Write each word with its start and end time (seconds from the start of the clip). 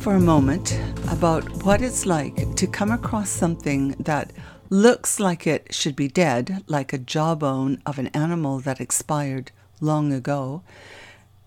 for 0.00 0.14
a 0.14 0.20
moment 0.20 0.80
about 1.10 1.44
what 1.62 1.82
it's 1.82 2.06
like 2.06 2.56
to 2.56 2.66
come 2.66 2.90
across 2.90 3.28
something 3.28 3.90
that 3.98 4.32
looks 4.70 5.20
like 5.20 5.46
it 5.46 5.74
should 5.74 5.94
be 5.94 6.08
dead, 6.08 6.64
like 6.66 6.94
a 6.94 6.98
jawbone 6.98 7.82
of 7.84 7.98
an 7.98 8.06
animal 8.08 8.60
that 8.60 8.80
expired 8.80 9.52
long 9.78 10.10
ago, 10.10 10.62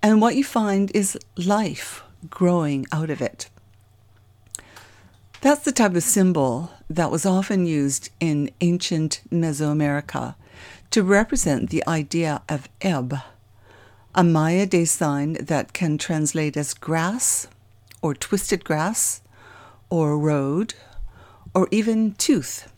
and 0.03 0.21
what 0.21 0.35
you 0.35 0.43
find 0.43 0.91
is 0.95 1.17
life 1.35 2.03
growing 2.29 2.85
out 2.91 3.09
of 3.09 3.23
it. 3.23 3.49
That's 5.41 5.65
the 5.65 5.71
type 5.71 5.95
of 5.95 6.03
symbol 6.03 6.69
that 6.91 7.09
was 7.09 7.25
often 7.25 7.65
used 7.65 8.11
in 8.19 8.51
ancient 8.61 9.21
Mesoamerica 9.31 10.35
to 10.91 11.01
represent 11.01 11.71
the 11.71 11.83
idea 11.87 12.43
of 12.47 12.69
Eb', 12.81 13.15
a 14.13 14.23
Maya 14.23 14.67
day 14.67 14.85
sign 14.85 15.33
that 15.41 15.73
can 15.73 15.97
translate 15.97 16.55
as 16.55 16.75
grass 16.75 17.47
or 18.03 18.13
twisted 18.13 18.63
grass 18.63 19.21
or 19.89 20.19
road 20.19 20.75
or 21.55 21.67
even 21.71 22.13
tooth. 22.13 22.71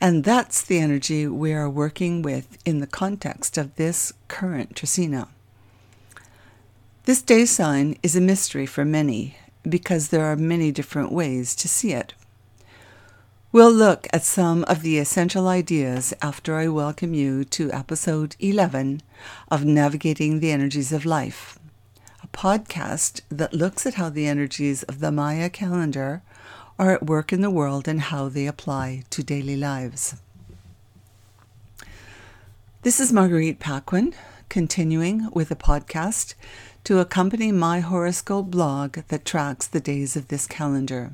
And 0.00 0.24
that's 0.24 0.60
the 0.60 0.80
energy 0.80 1.26
we 1.26 1.54
are 1.54 1.70
working 1.70 2.20
with 2.20 2.58
in 2.66 2.80
the 2.80 2.86
context 2.86 3.56
of 3.56 3.76
this 3.76 4.12
current 4.28 4.74
Trecena. 4.74 5.28
This 7.04 7.22
day 7.22 7.46
sign 7.46 7.96
is 8.02 8.16
a 8.16 8.20
mystery 8.20 8.66
for 8.66 8.84
many 8.84 9.36
because 9.66 10.08
there 10.08 10.24
are 10.24 10.36
many 10.36 10.72
different 10.72 11.12
ways 11.12 11.54
to 11.56 11.68
see 11.68 11.92
it. 11.92 12.12
We'll 13.52 13.72
look 13.72 14.08
at 14.12 14.24
some 14.24 14.64
of 14.64 14.82
the 14.82 14.98
essential 14.98 15.46
ideas 15.46 16.12
after 16.20 16.56
I 16.56 16.66
welcome 16.66 17.14
you 17.14 17.44
to 17.44 17.70
episode 17.72 18.34
11 18.40 19.00
of 19.48 19.64
Navigating 19.64 20.40
the 20.40 20.50
Energies 20.50 20.92
of 20.92 21.06
Life, 21.06 21.58
podcast 22.34 23.20
that 23.30 23.54
looks 23.54 23.86
at 23.86 23.94
how 23.94 24.10
the 24.10 24.26
energies 24.26 24.82
of 24.82 25.00
the 25.00 25.12
Maya 25.12 25.48
calendar 25.48 26.22
are 26.78 26.90
at 26.90 27.06
work 27.06 27.32
in 27.32 27.40
the 27.40 27.50
world 27.50 27.86
and 27.88 28.00
how 28.00 28.28
they 28.28 28.46
apply 28.46 29.04
to 29.10 29.22
daily 29.22 29.56
lives. 29.56 30.16
This 32.82 33.00
is 33.00 33.12
Marguerite 33.12 33.60
Paquin, 33.60 34.14
continuing 34.48 35.30
with 35.32 35.50
a 35.50 35.56
podcast 35.56 36.34
to 36.82 36.98
accompany 36.98 37.52
my 37.52 37.80
horoscope 37.80 38.50
blog 38.50 38.98
that 39.08 39.24
tracks 39.24 39.66
the 39.66 39.80
days 39.80 40.16
of 40.16 40.28
this 40.28 40.46
calendar. 40.46 41.12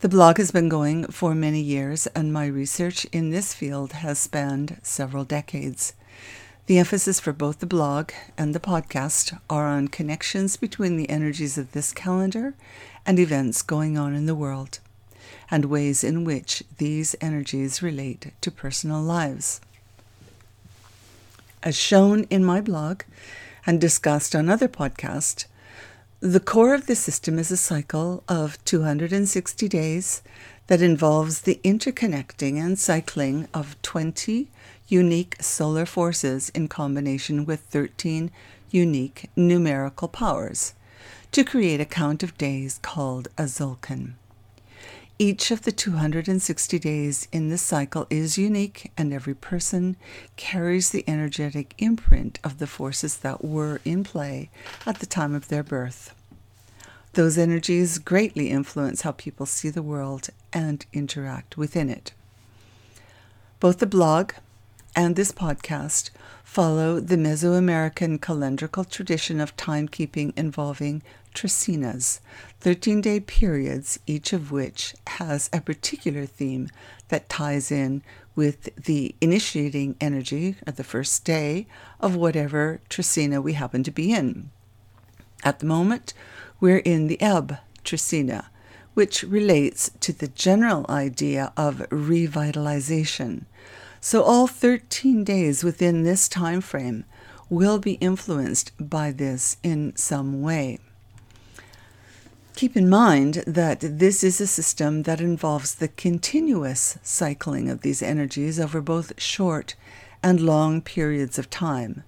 The 0.00 0.08
blog 0.08 0.38
has 0.38 0.50
been 0.50 0.68
going 0.68 1.06
for 1.08 1.34
many 1.34 1.60
years, 1.60 2.06
and 2.08 2.32
my 2.32 2.46
research 2.46 3.04
in 3.06 3.30
this 3.30 3.52
field 3.52 3.92
has 3.92 4.18
spanned 4.18 4.78
several 4.82 5.24
decades. 5.24 5.94
The 6.66 6.78
emphasis 6.78 7.20
for 7.20 7.34
both 7.34 7.58
the 7.58 7.66
blog 7.66 8.10
and 8.38 8.54
the 8.54 8.60
podcast 8.60 9.38
are 9.50 9.66
on 9.66 9.88
connections 9.88 10.56
between 10.56 10.96
the 10.96 11.10
energies 11.10 11.58
of 11.58 11.72
this 11.72 11.92
calendar 11.92 12.54
and 13.04 13.18
events 13.18 13.60
going 13.60 13.98
on 13.98 14.14
in 14.14 14.24
the 14.24 14.34
world, 14.34 14.78
and 15.50 15.66
ways 15.66 16.02
in 16.02 16.24
which 16.24 16.62
these 16.78 17.14
energies 17.20 17.82
relate 17.82 18.32
to 18.40 18.50
personal 18.50 19.02
lives. 19.02 19.60
As 21.62 21.76
shown 21.76 22.24
in 22.30 22.42
my 22.42 22.62
blog, 22.62 23.02
and 23.66 23.78
discussed 23.78 24.34
on 24.34 24.48
other 24.48 24.68
podcasts, 24.68 25.44
the 26.20 26.40
core 26.40 26.72
of 26.72 26.86
the 26.86 26.96
system 26.96 27.38
is 27.38 27.50
a 27.50 27.58
cycle 27.58 28.24
of 28.26 28.62
260 28.64 29.68
days 29.68 30.22
that 30.68 30.80
involves 30.80 31.42
the 31.42 31.60
interconnecting 31.62 32.56
and 32.56 32.78
cycling 32.78 33.48
of 33.52 33.80
20 33.82 34.48
unique 34.88 35.36
solar 35.40 35.86
forces 35.86 36.50
in 36.50 36.68
combination 36.68 37.44
with 37.44 37.60
13 37.60 38.30
unique 38.70 39.30
numerical 39.36 40.08
powers 40.08 40.74
to 41.32 41.44
create 41.44 41.80
a 41.80 41.84
count 41.84 42.22
of 42.22 42.36
days 42.38 42.78
called 42.82 43.28
a 43.38 43.44
Tzolk'in. 43.44 44.14
Each 45.18 45.52
of 45.52 45.62
the 45.62 45.70
260 45.70 46.78
days 46.80 47.28
in 47.30 47.48
this 47.48 47.62
cycle 47.62 48.08
is 48.10 48.36
unique, 48.36 48.90
and 48.96 49.12
every 49.12 49.34
person 49.34 49.96
carries 50.36 50.90
the 50.90 51.04
energetic 51.06 51.72
imprint 51.78 52.40
of 52.42 52.58
the 52.58 52.66
forces 52.66 53.18
that 53.18 53.44
were 53.44 53.80
in 53.84 54.02
play 54.02 54.50
at 54.84 54.98
the 54.98 55.06
time 55.06 55.32
of 55.32 55.46
their 55.46 55.62
birth. 55.62 56.14
Those 57.12 57.38
energies 57.38 57.98
greatly 57.98 58.50
influence 58.50 59.02
how 59.02 59.12
people 59.12 59.46
see 59.46 59.70
the 59.70 59.84
world 59.84 60.30
and 60.52 60.84
interact 60.92 61.56
within 61.56 61.88
it. 61.88 62.12
Both 63.60 63.78
the 63.78 63.86
blog 63.86 64.32
and 64.96 65.16
this 65.16 65.32
podcast 65.32 66.10
follow 66.44 67.00
the 67.00 67.16
Mesoamerican 67.16 68.18
calendrical 68.20 68.88
tradition 68.88 69.40
of 69.40 69.56
timekeeping 69.56 70.32
involving 70.36 71.02
trecenas, 71.34 72.20
13 72.60 73.00
day 73.00 73.18
periods, 73.18 73.98
each 74.06 74.32
of 74.32 74.52
which 74.52 74.94
has 75.08 75.50
a 75.52 75.60
particular 75.60 76.26
theme 76.26 76.70
that 77.08 77.28
ties 77.28 77.72
in 77.72 78.02
with 78.36 78.74
the 78.76 79.14
initiating 79.20 79.96
energy 80.00 80.56
at 80.66 80.76
the 80.76 80.84
first 80.84 81.24
day 81.24 81.66
of 82.00 82.14
whatever 82.14 82.80
trecena 82.88 83.42
we 83.42 83.54
happen 83.54 83.82
to 83.82 83.90
be 83.90 84.12
in. 84.12 84.50
At 85.42 85.58
the 85.58 85.66
moment, 85.66 86.14
we're 86.60 86.78
in 86.78 87.08
the 87.08 87.20
Eb' 87.20 87.58
trecena, 87.84 88.46
which 88.94 89.24
relates 89.24 89.90
to 90.00 90.12
the 90.12 90.28
general 90.28 90.86
idea 90.88 91.52
of 91.56 91.78
revitalization 91.90 93.44
so 94.04 94.22
all 94.22 94.46
13 94.46 95.24
days 95.24 95.64
within 95.64 96.02
this 96.02 96.28
time 96.28 96.60
frame 96.60 97.06
will 97.48 97.78
be 97.78 97.94
influenced 98.02 98.70
by 98.78 99.10
this 99.10 99.56
in 99.62 99.96
some 99.96 100.42
way. 100.42 100.78
Keep 102.54 102.76
in 102.76 102.86
mind 102.90 103.42
that 103.46 103.80
this 103.80 104.22
is 104.22 104.42
a 104.42 104.46
system 104.46 105.04
that 105.04 105.22
involves 105.22 105.76
the 105.76 105.88
continuous 105.88 106.98
cycling 107.02 107.70
of 107.70 107.80
these 107.80 108.02
energies 108.02 108.60
over 108.60 108.82
both 108.82 109.18
short 109.18 109.74
and 110.22 110.38
long 110.38 110.82
periods 110.82 111.38
of 111.38 111.48
time. 111.48 112.04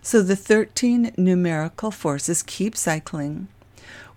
So 0.00 0.22
the 0.22 0.36
13 0.36 1.12
numerical 1.18 1.90
forces 1.90 2.42
keep 2.42 2.74
cycling 2.74 3.48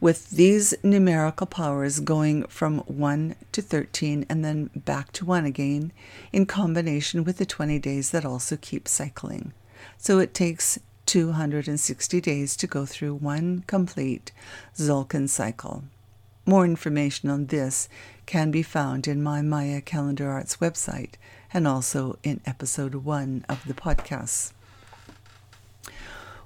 with 0.03 0.31
these 0.31 0.73
numerical 0.83 1.47
powers 1.47 2.01
going 2.01 2.45
from 2.47 2.79
1 2.79 3.33
to 3.53 3.61
13 3.61 4.25
and 4.27 4.43
then 4.43 4.69
back 4.75 5.13
to 5.13 5.23
1 5.23 5.45
again, 5.45 5.93
in 6.33 6.45
combination 6.45 7.23
with 7.23 7.37
the 7.37 7.45
20 7.45 7.79
days 7.79 8.11
that 8.11 8.25
also 8.25 8.57
keep 8.57 8.85
cycling. 8.85 9.53
So 9.97 10.19
it 10.19 10.33
takes 10.33 10.77
260 11.05 12.19
days 12.19 12.57
to 12.57 12.67
go 12.67 12.85
through 12.85 13.15
one 13.15 13.63
complete 13.65 14.33
Tzolk'in 14.75 15.29
cycle. 15.29 15.85
More 16.45 16.65
information 16.65 17.29
on 17.29 17.45
this 17.45 17.87
can 18.25 18.51
be 18.51 18.61
found 18.61 19.07
in 19.07 19.23
my 19.23 19.41
Maya 19.41 19.79
Calendar 19.79 20.29
Arts 20.29 20.57
website 20.57 21.13
and 21.53 21.65
also 21.65 22.19
in 22.23 22.41
episode 22.45 22.95
1 22.95 23.45
of 23.47 23.65
the 23.65 23.73
podcast. 23.73 24.51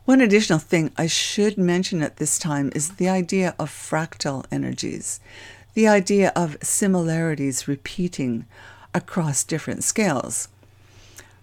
One 0.07 0.21
additional 0.21 0.59
thing 0.59 0.91
I 0.97 1.07
should 1.07 1.57
mention 1.57 2.01
at 2.01 2.15
this 2.15 2.39
time 2.39 2.71
is 2.73 2.91
the 2.91 3.09
idea 3.09 3.53
of 3.59 3.69
fractal 3.69 4.45
energies, 4.49 5.19
the 5.73 5.89
idea 5.89 6.31
of 6.33 6.55
similarities 6.63 7.67
repeating 7.67 8.45
across 8.93 9.43
different 9.43 9.83
scales. 9.83 10.47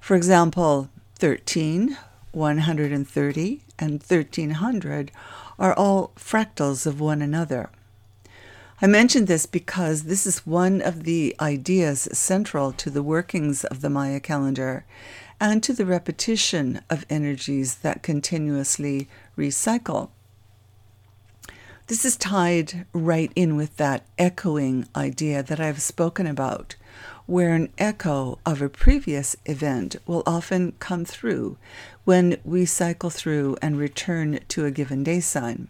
For 0.00 0.16
example, 0.16 0.88
13, 1.18 1.98
130, 2.32 3.60
and 3.78 3.92
1300 4.00 5.12
are 5.58 5.74
all 5.74 6.12
fractals 6.16 6.86
of 6.86 6.98
one 6.98 7.20
another. 7.20 7.68
I 8.80 8.86
mention 8.86 9.26
this 9.26 9.44
because 9.44 10.04
this 10.04 10.26
is 10.26 10.46
one 10.46 10.80
of 10.80 11.04
the 11.04 11.36
ideas 11.38 12.08
central 12.14 12.72
to 12.72 12.88
the 12.88 13.02
workings 13.02 13.64
of 13.64 13.82
the 13.82 13.90
Maya 13.90 14.20
calendar 14.20 14.86
and 15.44 15.62
to 15.62 15.74
the 15.74 15.84
repetition 15.84 16.80
of 16.88 17.04
energies 17.10 17.74
that 17.76 18.02
continuously 18.02 19.06
recycle. 19.36 20.08
This 21.86 22.06
is 22.06 22.16
tied 22.16 22.86
right 22.94 23.30
in 23.36 23.54
with 23.54 23.76
that 23.76 24.06
echoing 24.16 24.88
idea 24.96 25.42
that 25.42 25.60
I've 25.60 25.82
spoken 25.82 26.26
about, 26.26 26.76
where 27.26 27.52
an 27.52 27.68
echo 27.76 28.38
of 28.46 28.62
a 28.62 28.70
previous 28.70 29.36
event 29.44 29.96
will 30.06 30.22
often 30.24 30.72
come 30.78 31.04
through 31.04 31.58
when 32.04 32.38
we 32.42 32.64
cycle 32.64 33.10
through 33.10 33.58
and 33.60 33.76
return 33.76 34.40
to 34.48 34.64
a 34.64 34.70
given 34.70 35.04
day 35.04 35.20
sign. 35.20 35.68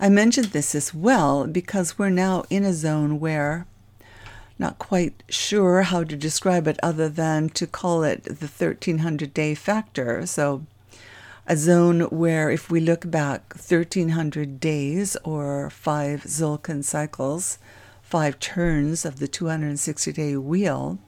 I 0.00 0.08
mentioned 0.08 0.48
this 0.48 0.74
as 0.74 0.94
well 0.94 1.46
because 1.46 1.98
we're 1.98 2.08
now 2.08 2.44
in 2.48 2.64
a 2.64 2.72
zone 2.72 3.20
where 3.20 3.66
not 4.62 4.78
quite 4.78 5.24
sure 5.28 5.82
how 5.82 6.04
to 6.04 6.16
describe 6.16 6.68
it 6.68 6.78
other 6.82 7.08
than 7.08 7.48
to 7.50 7.66
call 7.66 8.04
it 8.04 8.22
the 8.22 8.46
1300 8.46 9.34
day 9.34 9.54
factor. 9.54 10.24
So, 10.24 10.64
a 11.48 11.56
zone 11.56 12.02
where 12.02 12.48
if 12.48 12.70
we 12.70 12.78
look 12.78 13.10
back 13.10 13.52
1300 13.54 14.60
days 14.60 15.16
or 15.24 15.68
five 15.68 16.22
Tzolk'in 16.22 16.84
cycles, 16.84 17.58
five 18.02 18.38
turns 18.38 19.04
of 19.04 19.18
the 19.18 19.26
260 19.26 20.12
day 20.12 20.36
wheel, 20.36 20.98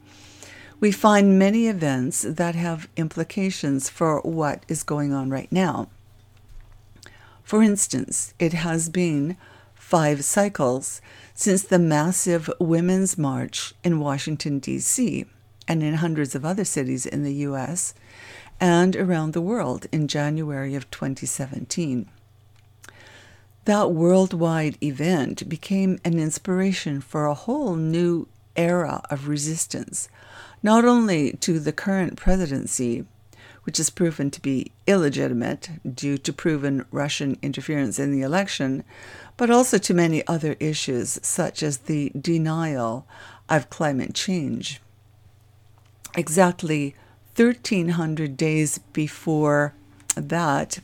we 0.80 0.90
find 0.90 1.38
many 1.38 1.68
events 1.68 2.22
that 2.22 2.56
have 2.56 2.88
implications 2.96 3.88
for 3.88 4.20
what 4.22 4.64
is 4.66 4.82
going 4.82 5.12
on 5.12 5.30
right 5.30 5.52
now. 5.52 5.88
For 7.44 7.62
instance, 7.62 8.34
it 8.40 8.52
has 8.52 8.88
been 8.88 9.36
five 9.74 10.24
cycles 10.24 11.00
since 11.34 11.62
the 11.62 11.78
massive 11.78 12.48
Women's 12.60 13.18
March 13.18 13.74
in 13.82 13.98
Washington, 13.98 14.60
D.C., 14.60 15.26
and 15.66 15.82
in 15.82 15.94
hundreds 15.94 16.34
of 16.34 16.44
other 16.44 16.64
cities 16.64 17.06
in 17.06 17.24
the 17.24 17.34
U.S. 17.34 17.94
and 18.60 18.94
around 18.94 19.32
the 19.32 19.40
world 19.40 19.86
in 19.90 20.06
January 20.06 20.74
of 20.74 20.90
2017. 20.90 22.08
That 23.64 23.92
worldwide 23.92 24.76
event 24.82 25.48
became 25.48 25.98
an 26.04 26.18
inspiration 26.18 27.00
for 27.00 27.24
a 27.24 27.34
whole 27.34 27.76
new 27.76 28.28
era 28.56 29.02
of 29.10 29.26
resistance, 29.26 30.08
not 30.62 30.84
only 30.84 31.32
to 31.32 31.58
the 31.58 31.72
current 31.72 32.16
presidency, 32.16 33.06
which 33.64 33.80
is 33.80 33.90
proven 33.90 34.30
to 34.30 34.40
be 34.40 34.70
illegitimate 34.86 35.70
due 35.94 36.18
to 36.18 36.32
proven 36.32 36.84
Russian 36.90 37.38
interference 37.42 37.98
in 37.98 38.12
the 38.12 38.22
election, 38.22 38.84
but 39.36 39.50
also 39.50 39.78
to 39.78 39.94
many 39.94 40.26
other 40.26 40.56
issues, 40.60 41.18
such 41.22 41.62
as 41.62 41.78
the 41.78 42.12
denial 42.18 43.06
of 43.48 43.70
climate 43.70 44.14
change. 44.14 44.80
Exactly 46.14 46.94
1,300 47.36 48.36
days 48.36 48.78
before 48.92 49.74
that, 50.14 50.78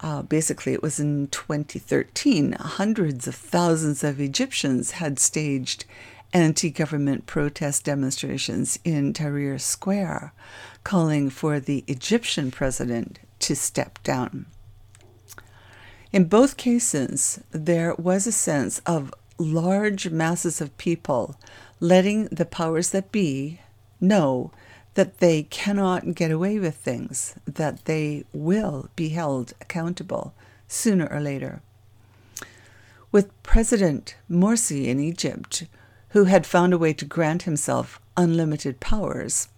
uh, 0.00 0.22
basically, 0.22 0.72
it 0.72 0.82
was 0.82 0.98
in 0.98 1.28
2013, 1.28 2.52
hundreds 2.52 3.28
of 3.28 3.36
thousands 3.36 4.02
of 4.02 4.20
Egyptians 4.20 4.92
had 4.92 5.20
staged 5.20 5.84
anti 6.32 6.70
government 6.70 7.26
protest 7.26 7.84
demonstrations 7.84 8.78
in 8.84 9.12
Tahrir 9.12 9.60
Square, 9.60 10.32
calling 10.84 11.30
for 11.30 11.60
the 11.60 11.84
Egyptian 11.86 12.50
president 12.50 13.18
to 13.40 13.54
step 13.54 14.02
down. 14.02 14.46
In 16.12 16.24
both 16.24 16.56
cases, 16.56 17.40
there 17.50 17.94
was 17.94 18.26
a 18.26 18.32
sense 18.32 18.80
of 18.80 19.14
large 19.38 20.10
masses 20.10 20.60
of 20.60 20.76
people 20.78 21.36
letting 21.80 22.26
the 22.26 22.44
powers 22.44 22.90
that 22.90 23.10
be 23.10 23.60
know 24.00 24.52
that 24.94 25.18
they 25.18 25.44
cannot 25.44 26.14
get 26.14 26.30
away 26.30 26.58
with 26.58 26.76
things, 26.76 27.34
that 27.46 27.86
they 27.86 28.24
will 28.32 28.88
be 28.94 29.08
held 29.10 29.54
accountable 29.60 30.34
sooner 30.68 31.06
or 31.06 31.20
later. 31.20 31.62
With 33.10 33.42
President 33.42 34.16
Morsi 34.30 34.86
in 34.86 35.00
Egypt, 35.00 35.64
who 36.12 36.24
had 36.24 36.46
found 36.46 36.72
a 36.72 36.78
way 36.78 36.92
to 36.92 37.04
grant 37.04 37.42
himself 37.42 38.00
unlimited 38.16 38.80
powers, 38.80 39.48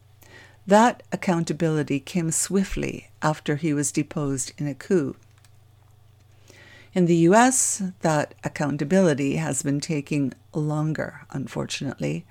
that 0.66 1.02
accountability 1.12 2.00
came 2.00 2.30
swiftly 2.30 3.10
after 3.22 3.56
he 3.56 3.74
was 3.74 3.92
deposed 3.92 4.52
in 4.56 4.66
a 4.66 4.74
coup. 4.74 5.16
In 6.94 7.06
the 7.06 7.16
US, 7.28 7.82
that 8.00 8.34
accountability 8.44 9.36
has 9.36 9.62
been 9.62 9.80
taking 9.80 10.32
longer, 10.52 11.26
unfortunately, 11.30 12.24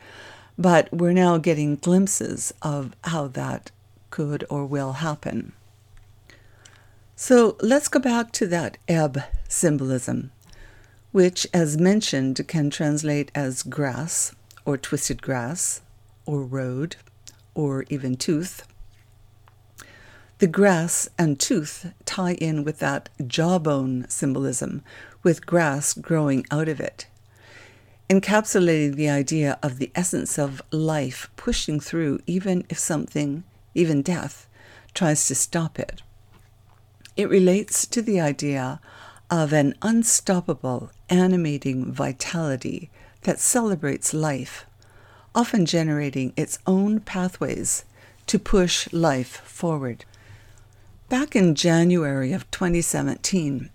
but 0.58 0.92
we're 0.94 1.12
now 1.12 1.38
getting 1.38 1.76
glimpses 1.76 2.54
of 2.62 2.96
how 3.04 3.28
that 3.28 3.72
could 4.10 4.46
or 4.50 4.66
will 4.66 4.94
happen. 4.94 5.52
So 7.16 7.58
let's 7.62 7.90
go 7.90 8.00
back 8.00 8.32
to 8.34 8.48
that 8.48 8.78
Eb' 8.88 9.24
symbolism, 9.50 10.32
which, 11.14 11.48
as 11.54 11.78
mentioned, 11.78 12.46
can 12.48 12.70
translate 12.70 13.32
as 13.36 13.64
grass, 13.64 14.36
or 14.66 14.78
twisted 14.78 15.22
grass, 15.22 15.82
or 16.26 16.44
road, 16.44 16.96
or 17.54 17.86
even 17.90 18.18
tooth. 18.18 18.68
The 20.40 20.48
grass 20.48 21.08
and 21.18 21.40
tooth 21.40 21.94
tie 22.04 22.34
in 22.34 22.64
with 22.64 22.80
that 22.80 23.10
jawbone 23.28 24.08
symbolism, 24.10 24.82
with 25.22 25.46
grass 25.46 25.94
growing 25.94 26.46
out 26.50 26.68
of 26.68 26.80
it, 26.80 27.06
encapsulating 28.10 28.96
the 28.96 29.10
idea 29.10 29.60
of 29.62 29.78
the 29.78 29.92
essence 29.94 30.40
of 30.40 30.64
life 30.72 31.30
pushing 31.36 31.80
through, 31.80 32.22
even 32.26 32.66
if 32.70 32.80
something, 32.80 33.44
even 33.76 34.02
death, 34.02 34.48
tries 34.96 35.28
to 35.28 35.36
stop 35.36 35.78
it. 35.78 36.02
It 37.16 37.30
relates 37.30 37.86
to 37.86 38.02
the 38.02 38.20
idea 38.20 38.82
of 39.34 39.52
an 39.52 39.74
unstoppable, 39.82 40.92
animating 41.10 41.92
vitality 41.92 42.92
that 43.22 43.40
celebrates 43.40 44.14
life, 44.14 44.68
often 45.34 45.66
generating 45.66 46.32
its 46.38 46.60
own 46.68 47.00
pathways 47.00 47.84
to 48.28 48.38
push 48.38 48.88
life 48.94 49.42
forward. 49.44 50.06
Back 51.10 51.36
in 51.36 51.56
January 51.56 52.32
of 52.32 52.50
2017, 52.52 53.72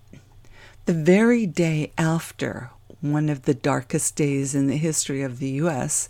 the 0.85 0.93
very 0.93 1.45
day 1.45 1.91
after 1.99 2.71
one 3.01 3.29
of 3.29 3.43
the 3.43 3.55
darkest 3.55 4.15
days 4.15 4.55
in 4.55 4.69
the 4.69 4.77
history 4.77 5.23
of 5.23 5.41
the 5.41 5.51
U.S., 5.63 6.09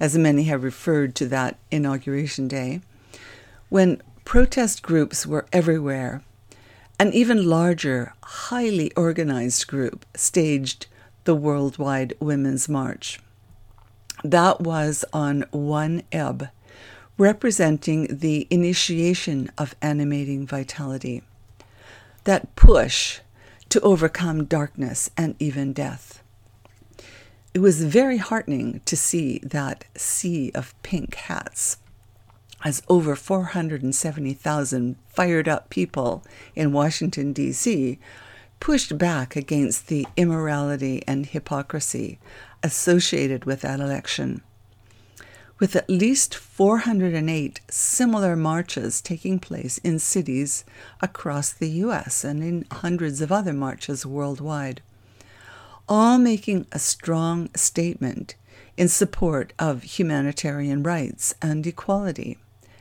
as 0.00 0.18
many 0.18 0.42
have 0.44 0.64
referred 0.64 1.14
to 1.14 1.26
that 1.26 1.56
inauguration 1.70 2.48
day, 2.48 2.80
when 3.68 4.02
protest 4.24 4.82
groups 4.82 5.28
were 5.28 5.46
everywhere. 5.52 6.24
An 7.00 7.14
even 7.14 7.48
larger, 7.48 8.12
highly 8.22 8.92
organized 8.92 9.66
group 9.66 10.04
staged 10.14 10.86
the 11.24 11.34
Worldwide 11.34 12.12
Women's 12.20 12.68
March. 12.68 13.20
That 14.22 14.60
was 14.60 15.02
on 15.10 15.46
one 15.50 16.02
Eb' 16.12 16.50
representing 17.16 18.18
the 18.18 18.46
initiation 18.50 19.50
of 19.56 19.74
animating 19.80 20.46
vitality, 20.46 21.22
that 22.24 22.54
push 22.54 23.20
to 23.70 23.80
overcome 23.80 24.44
darkness 24.44 25.10
and 25.16 25.36
even 25.38 25.72
death. 25.72 26.22
It 27.54 27.60
was 27.60 27.82
very 27.82 28.18
heartening 28.18 28.82
to 28.84 28.94
see 28.94 29.38
that 29.38 29.86
sea 29.96 30.52
of 30.54 30.74
pink 30.82 31.14
hats 31.14 31.78
as 32.64 32.82
over 32.88 33.16
470,000 33.16 34.96
fired 35.08 35.48
up 35.48 35.70
people 35.70 36.24
in 36.54 36.72
Washington, 36.72 37.32
D.C. 37.32 37.98
pushed 38.58 38.98
back 38.98 39.36
against 39.36 39.88
the 39.88 40.06
immorality 40.16 41.02
and 41.06 41.26
hypocrisy 41.26 42.18
associated 42.62 43.44
with 43.44 43.62
that 43.62 43.80
election 43.80 44.42
with 45.60 45.76
at 45.76 45.88
least 45.90 46.34
408 46.34 47.60
similar 47.68 48.34
marches 48.34 49.00
taking 49.00 49.38
place 49.38 49.76
in 49.78 49.98
cities 49.98 50.64
across 51.02 51.52
the 51.52 51.68
US 51.84 52.24
and 52.24 52.42
in 52.42 52.64
hundreds 52.72 53.20
of 53.20 53.30
other 53.30 53.52
marches 53.52 54.06
worldwide, 54.06 54.80
all 55.86 56.16
making 56.16 56.66
a 56.72 56.78
strong 56.78 57.50
statement 57.54 58.34
in 58.78 58.88
support 58.88 59.52
of 59.58 59.82
humanitarian 59.82 60.82
rights 60.82 61.34
and 61.42 61.66
equality, 61.66 62.38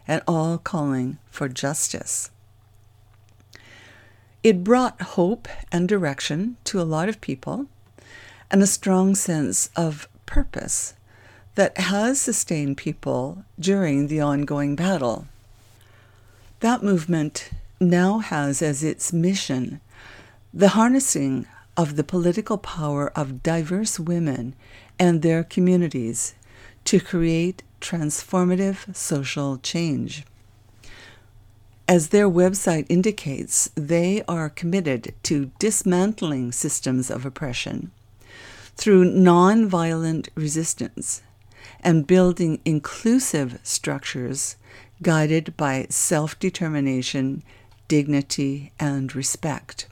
and 0.09 0.23
all 0.27 0.57
calling 0.57 1.19
for 1.29 1.47
justice. 1.47 2.31
It 4.41 4.63
brought 4.63 4.99
hope 5.01 5.47
and 5.71 5.87
direction 5.87 6.57
to 6.63 6.81
a 6.81 6.89
lot 6.95 7.09
of 7.09 7.21
people 7.21 7.67
and 8.49 8.63
a 8.63 8.67
strong 8.67 9.13
sense 9.13 9.69
of 9.75 10.09
purpose 10.25 10.95
that 11.53 11.77
has 11.77 12.19
sustained 12.19 12.77
people 12.77 13.43
during 13.59 14.07
the 14.07 14.19
ongoing 14.19 14.75
battle. 14.75 15.27
That 16.61 16.81
movement 16.81 17.51
now 17.79 18.17
has 18.17 18.63
as 18.63 18.83
its 18.83 19.13
mission 19.13 19.79
the 20.51 20.69
harnessing 20.69 21.45
of 21.77 21.97
the 21.97 22.03
political 22.03 22.57
power 22.57 23.11
of 23.15 23.43
diverse 23.43 23.99
women 23.99 24.55
and 24.97 25.21
their 25.21 25.43
communities 25.43 26.33
to 26.85 26.99
create 26.99 27.63
transformative 27.81 28.95
social 28.95 29.57
change. 29.57 30.23
As 31.87 32.09
their 32.09 32.29
website 32.29 32.85
indicates, 32.87 33.69
they 33.75 34.23
are 34.27 34.49
committed 34.49 35.15
to 35.23 35.51
dismantling 35.57 36.51
systems 36.51 37.09
of 37.09 37.25
oppression 37.25 37.91
through 38.75 39.11
nonviolent 39.11 40.29
resistance 40.35 41.21
and 41.81 42.05
building 42.05 42.59
inclusive 42.63 43.59
structures 43.63 44.55
guided 45.01 45.55
by 45.57 45.87
self 45.89 46.37
determination, 46.39 47.41
dignity, 47.87 48.71
and 48.79 49.15
respect. 49.15 49.87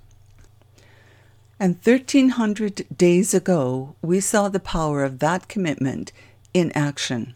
And 1.60 1.76
1300 1.84 2.86
days 2.96 3.34
ago, 3.34 3.96
we 4.02 4.20
saw 4.20 4.50
the 4.50 4.60
power 4.60 5.04
of 5.04 5.20
that 5.20 5.48
commitment 5.48 6.12
in 6.54 6.72
action. 6.74 7.34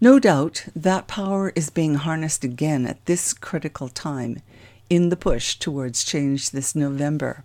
No 0.00 0.18
doubt 0.18 0.66
that 0.74 1.06
power 1.06 1.52
is 1.54 1.70
being 1.70 1.94
harnessed 1.94 2.44
again 2.44 2.86
at 2.86 3.04
this 3.06 3.32
critical 3.32 3.88
time 3.88 4.42
in 4.90 5.08
the 5.08 5.16
push 5.16 5.56
towards 5.56 6.04
change 6.04 6.50
this 6.50 6.74
November 6.74 7.44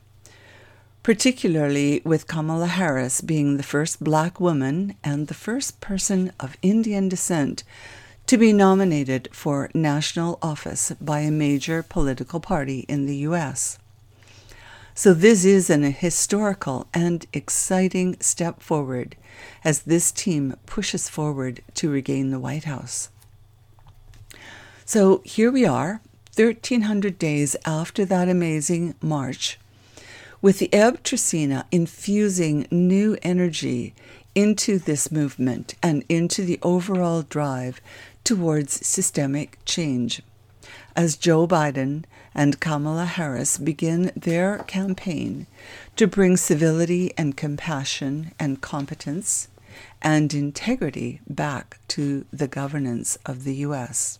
particularly 1.03 2.01
with 2.03 2.27
Kamala 2.27 2.67
Harris 2.67 3.21
being 3.21 3.57
the 3.57 3.63
first 3.63 4.03
black 4.03 4.39
woman 4.39 4.95
and 5.03 5.27
the 5.27 5.33
first 5.33 5.81
person 5.81 6.31
of 6.39 6.57
Indian 6.61 7.09
descent 7.09 7.63
to 8.27 8.37
be 8.37 8.53
nominated 8.53 9.27
for 9.31 9.71
national 9.73 10.37
office 10.41 10.91
by 11.01 11.21
a 11.21 11.31
major 11.31 11.81
political 11.81 12.39
party 12.39 12.85
in 12.87 13.07
the 13.07 13.15
U.S. 13.17 13.78
So, 14.99 15.13
this 15.13 15.45
is 15.45 15.69
an 15.69 15.83
historical 15.83 16.85
and 16.93 17.25
exciting 17.31 18.17
step 18.19 18.61
forward 18.61 19.15
as 19.63 19.83
this 19.83 20.11
team 20.11 20.57
pushes 20.65 21.07
forward 21.07 21.61
to 21.75 21.89
regain 21.89 22.31
the 22.31 22.39
White 22.39 22.65
House. 22.65 23.07
So, 24.83 25.21
here 25.23 25.51
we 25.53 25.65
are, 25.65 26.01
1300 26.35 27.17
days 27.17 27.55
after 27.65 28.03
that 28.03 28.27
amazing 28.27 28.93
march, 29.01 29.57
with 30.41 30.59
the 30.59 30.73
Eb' 30.73 31.01
Trecena 31.01 31.63
infusing 31.71 32.67
new 32.69 33.17
energy 33.23 33.93
into 34.35 34.79
this 34.79 35.13
movement 35.13 35.75
and 35.81 36.03
into 36.09 36.43
the 36.43 36.59
overall 36.61 37.21
drive 37.21 37.79
towards 38.25 38.85
systemic 38.85 39.59
change. 39.63 40.21
As 40.99 41.15
Joe 41.15 41.47
Biden 41.47 42.03
and 42.35 42.59
Kamala 42.59 43.05
Harris 43.05 43.57
begin 43.57 44.11
their 44.17 44.57
campaign 44.57 45.47
to 45.95 46.07
bring 46.07 46.35
civility 46.35 47.13
and 47.17 47.37
compassion 47.37 48.33
and 48.37 48.59
competence 48.59 49.47
and 50.01 50.33
integrity 50.33 51.21
back 51.25 51.79
to 51.87 52.25
the 52.33 52.49
governance 52.49 53.17
of 53.25 53.45
the 53.45 53.55
U.S. 53.67 54.19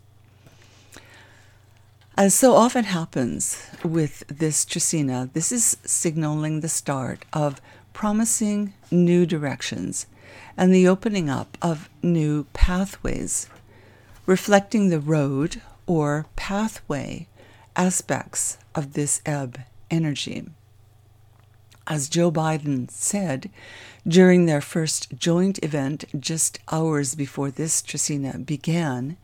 As 2.15 2.33
so 2.33 2.53
often 2.53 2.85
happens 2.85 3.61
with 3.83 4.23
this 4.29 4.63
Trecena, 4.63 5.33
this 5.33 5.51
is 5.51 5.75
signaling 5.83 6.61
the 6.61 6.69
start 6.69 7.25
of 7.33 7.59
promising 7.91 8.71
new 8.89 9.25
directions 9.25 10.05
and 10.55 10.73
the 10.73 10.87
opening 10.87 11.29
up 11.29 11.57
of 11.61 11.89
new 12.01 12.45
pathways, 12.53 13.49
reflecting 14.25 14.87
the 14.87 15.01
road 15.01 15.61
or 15.89 16.27
pathway 16.35 17.27
aspects 17.75 18.59
of 18.75 18.93
this 18.93 19.23
Eb' 19.25 19.57
energy. 19.89 20.45
As 21.87 22.07
Joe 22.07 22.31
Biden 22.31 22.91
said 22.91 23.49
during 24.07 24.45
their 24.45 24.61
first 24.61 25.17
joint 25.17 25.57
event 25.63 26.05
just 26.19 26.59
hours 26.71 27.15
before 27.15 27.49
this 27.49 27.81
Trecena 27.81 28.45
began, 28.45 29.17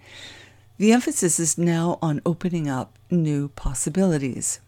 the 0.80 0.92
emphasis 0.92 1.40
is 1.40 1.56
now 1.56 2.00
on 2.02 2.20
opening 2.26 2.68
up 2.68 2.98
new 3.12 3.50
possibilities. 3.50 4.60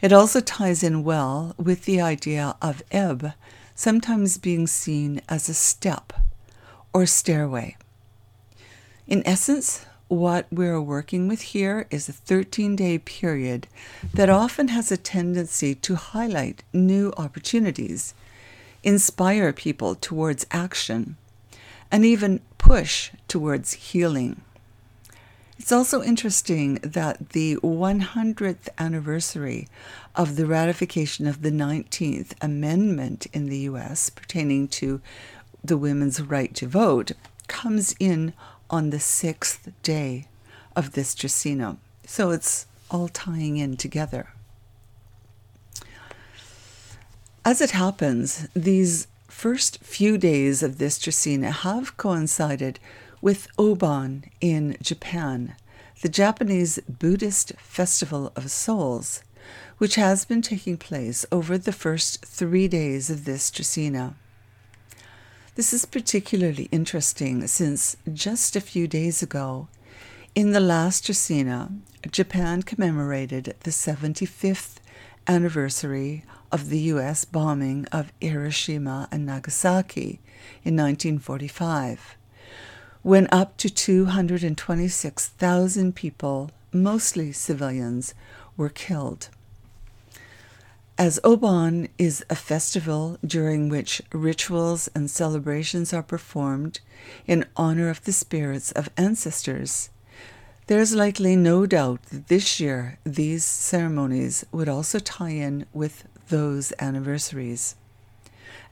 It 0.00 0.12
also 0.12 0.38
ties 0.38 0.84
in 0.84 1.02
well 1.02 1.56
with 1.58 1.86
the 1.86 2.00
idea 2.00 2.54
of 2.62 2.84
Eb' 2.92 3.32
sometimes 3.74 4.38
being 4.38 4.68
seen 4.68 5.20
as 5.28 5.48
a 5.48 5.54
step 5.54 6.12
or 6.92 7.04
stairway. 7.04 7.76
In 9.08 9.26
essence, 9.26 9.86
what 10.14 10.46
we're 10.50 10.80
working 10.80 11.28
with 11.28 11.42
here 11.42 11.86
is 11.90 12.08
a 12.08 12.12
13 12.12 12.76
day 12.76 12.98
period 12.98 13.66
that 14.12 14.30
often 14.30 14.68
has 14.68 14.90
a 14.90 14.96
tendency 14.96 15.74
to 15.74 15.96
highlight 15.96 16.62
new 16.72 17.12
opportunities, 17.16 18.14
inspire 18.82 19.52
people 19.52 19.94
towards 19.94 20.46
action, 20.50 21.16
and 21.90 22.04
even 22.04 22.40
push 22.58 23.10
towards 23.28 23.72
healing. 23.74 24.40
It's 25.58 25.72
also 25.72 26.02
interesting 26.02 26.74
that 26.82 27.30
the 27.30 27.56
100th 27.56 28.68
anniversary 28.78 29.68
of 30.14 30.36
the 30.36 30.46
ratification 30.46 31.26
of 31.26 31.42
the 31.42 31.50
19th 31.50 32.32
Amendment 32.40 33.26
in 33.32 33.46
the 33.46 33.58
U.S. 33.60 34.10
pertaining 34.10 34.68
to 34.68 35.00
the 35.62 35.78
women's 35.78 36.20
right 36.20 36.54
to 36.56 36.66
vote 36.66 37.12
comes 37.46 37.94
in 37.98 38.32
on 38.70 38.90
the 38.90 39.00
sixth 39.00 39.70
day 39.82 40.26
of 40.76 40.92
this 40.92 41.14
Trecena. 41.14 41.76
So 42.06 42.30
it's 42.30 42.66
all 42.90 43.08
tying 43.08 43.56
in 43.56 43.76
together. 43.76 44.28
As 47.44 47.60
it 47.60 47.72
happens, 47.72 48.48
these 48.54 49.06
first 49.28 49.78
few 49.82 50.16
days 50.16 50.62
of 50.62 50.78
this 50.78 50.98
Trecena 50.98 51.50
have 51.50 51.96
coincided 51.96 52.78
with 53.20 53.48
Obon 53.58 54.24
in 54.40 54.76
Japan, 54.80 55.56
the 56.02 56.08
Japanese 56.08 56.78
Buddhist 56.88 57.52
Festival 57.58 58.32
of 58.36 58.50
Souls, 58.50 59.22
which 59.78 59.96
has 59.96 60.24
been 60.24 60.42
taking 60.42 60.76
place 60.76 61.26
over 61.30 61.58
the 61.58 61.72
first 61.72 62.24
three 62.24 62.68
days 62.68 63.10
of 63.10 63.24
this 63.24 63.50
Trecena. 63.50 64.14
This 65.56 65.72
is 65.72 65.84
particularly 65.84 66.68
interesting 66.72 67.46
since 67.46 67.96
just 68.12 68.56
a 68.56 68.60
few 68.60 68.88
days 68.88 69.22
ago, 69.22 69.68
in 70.34 70.50
the 70.50 70.58
last 70.58 71.04
Trecena, 71.04 71.78
Japan 72.10 72.64
commemorated 72.64 73.54
the 73.60 73.70
75th 73.70 74.78
anniversary 75.28 76.24
of 76.50 76.70
the 76.70 76.80
U.S. 76.94 77.24
bombing 77.24 77.86
of 77.92 78.12
Hiroshima 78.20 79.06
and 79.12 79.26
Nagasaki 79.26 80.18
in 80.64 80.74
1945, 80.74 82.16
when 83.02 83.28
up 83.30 83.56
to 83.58 83.70
226,000 83.70 85.94
people, 85.94 86.50
mostly 86.72 87.30
civilians, 87.30 88.12
were 88.56 88.70
killed. 88.70 89.28
As 90.96 91.18
Obon 91.24 91.88
is 91.98 92.24
a 92.30 92.36
festival 92.36 93.18
during 93.26 93.68
which 93.68 94.00
rituals 94.12 94.88
and 94.94 95.10
celebrations 95.10 95.92
are 95.92 96.04
performed 96.04 96.78
in 97.26 97.46
honor 97.56 97.88
of 97.88 98.04
the 98.04 98.12
spirits 98.12 98.70
of 98.70 98.88
ancestors, 98.96 99.90
there 100.68 100.78
is 100.78 100.94
likely 100.94 101.34
no 101.34 101.66
doubt 101.66 102.00
that 102.04 102.28
this 102.28 102.60
year 102.60 103.00
these 103.02 103.44
ceremonies 103.44 104.46
would 104.52 104.68
also 104.68 105.00
tie 105.00 105.30
in 105.30 105.66
with 105.72 106.04
those 106.28 106.72
anniversaries. 106.78 107.74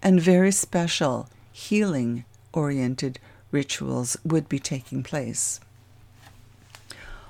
And 0.01 0.21
very 0.21 0.53
special, 0.53 1.29
healing 1.51 2.25
oriented 2.53 3.19
rituals 3.51 4.17
would 4.25 4.49
be 4.49 4.61
taking 4.61 5.03
place. 5.03 5.59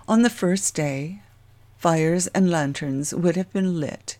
On 0.06 0.20
the 0.20 0.28
first 0.28 0.74
day, 0.74 1.22
fires 1.78 2.26
and 2.28 2.50
lanterns 2.50 3.14
would 3.14 3.36
have 3.36 3.50
been 3.54 3.80
lit 3.80 4.18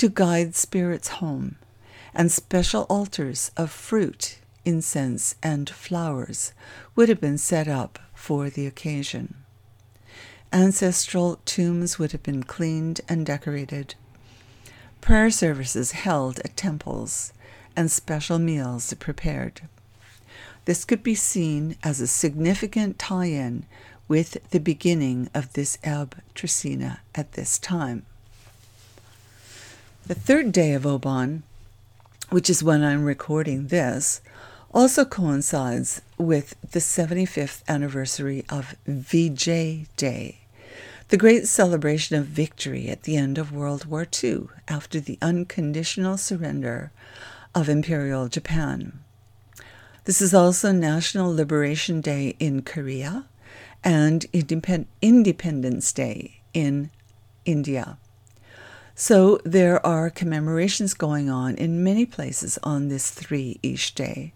to 0.00 0.08
guide 0.08 0.54
spirits 0.54 1.08
home, 1.08 1.56
and 2.14 2.32
special 2.32 2.86
altars 2.88 3.50
of 3.54 3.70
fruit, 3.70 4.38
incense, 4.64 5.34
and 5.42 5.68
flowers 5.68 6.54
would 6.96 7.10
have 7.10 7.20
been 7.20 7.36
set 7.36 7.68
up 7.68 7.98
for 8.14 8.48
the 8.48 8.66
occasion. 8.66 9.34
Ancestral 10.54 11.38
tombs 11.44 11.98
would 11.98 12.12
have 12.12 12.22
been 12.22 12.42
cleaned 12.42 13.02
and 13.10 13.26
decorated. 13.26 13.94
Prayer 15.02 15.28
services 15.28 15.92
held 15.92 16.38
at 16.38 16.56
temples 16.56 17.34
and 17.76 17.90
special 17.90 18.38
meals 18.38 18.94
prepared. 18.94 19.68
This 20.64 20.86
could 20.86 21.02
be 21.02 21.14
seen 21.14 21.76
as 21.82 22.00
a 22.00 22.06
significant 22.06 22.98
tie 22.98 23.26
in 23.26 23.66
with 24.08 24.38
the 24.48 24.60
beginning 24.60 25.28
of 25.34 25.52
this 25.52 25.76
Eb' 25.84 26.16
Trecena 26.34 27.00
at 27.14 27.32
this 27.32 27.58
time. 27.58 28.06
The 30.06 30.14
third 30.14 30.50
day 30.50 30.72
of 30.72 30.82
Obon, 30.82 31.42
which 32.30 32.50
is 32.50 32.64
when 32.64 32.82
I'm 32.82 33.04
recording 33.04 33.68
this, 33.68 34.20
also 34.72 35.04
coincides 35.04 36.00
with 36.18 36.56
the 36.72 36.80
75th 36.80 37.62
anniversary 37.68 38.44
of 38.48 38.74
VJ 38.86 39.86
Day, 39.96 40.38
the 41.08 41.16
great 41.16 41.46
celebration 41.46 42.16
of 42.16 42.26
victory 42.26 42.88
at 42.88 43.02
the 43.02 43.16
end 43.16 43.38
of 43.38 43.52
World 43.52 43.84
War 43.84 44.06
II 44.22 44.48
after 44.66 45.00
the 45.00 45.18
unconditional 45.22 46.16
surrender 46.16 46.90
of 47.54 47.68
Imperial 47.68 48.28
Japan. 48.28 49.00
This 50.04 50.20
is 50.20 50.34
also 50.34 50.72
National 50.72 51.32
Liberation 51.32 52.00
Day 52.00 52.34
in 52.40 52.62
Korea 52.62 53.26
and 53.84 54.26
Independence 54.32 55.92
Day 55.92 56.40
in 56.52 56.90
India. 57.44 57.98
So 59.02 59.40
there 59.46 59.84
are 59.84 60.10
commemorations 60.10 60.92
going 60.92 61.30
on 61.30 61.54
in 61.54 61.82
many 61.82 62.04
places 62.04 62.58
on 62.62 62.88
this 62.88 63.10
three 63.10 63.58
Ix 63.62 63.92
day, 63.92 64.34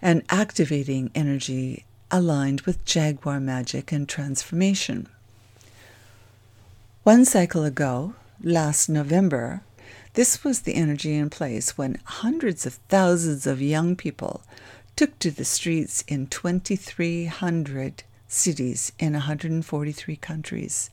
and 0.00 0.22
activating 0.30 1.10
energy 1.14 1.84
aligned 2.10 2.62
with 2.62 2.86
Jaguar 2.86 3.38
magic 3.38 3.92
and 3.92 4.08
transformation. 4.08 5.08
One 7.02 7.26
cycle 7.26 7.64
ago, 7.64 8.14
last 8.42 8.88
November, 8.88 9.60
this 10.14 10.42
was 10.42 10.60
the 10.60 10.74
energy 10.74 11.14
in 11.14 11.28
place 11.28 11.76
when 11.76 12.00
hundreds 12.04 12.64
of 12.64 12.80
thousands 12.88 13.46
of 13.46 13.60
young 13.60 13.94
people 13.94 14.40
took 14.96 15.18
to 15.18 15.30
the 15.30 15.44
streets 15.44 16.02
in 16.08 16.28
2,300 16.28 18.04
cities 18.26 18.92
in 18.98 19.12
143 19.12 20.16
countries 20.16 20.88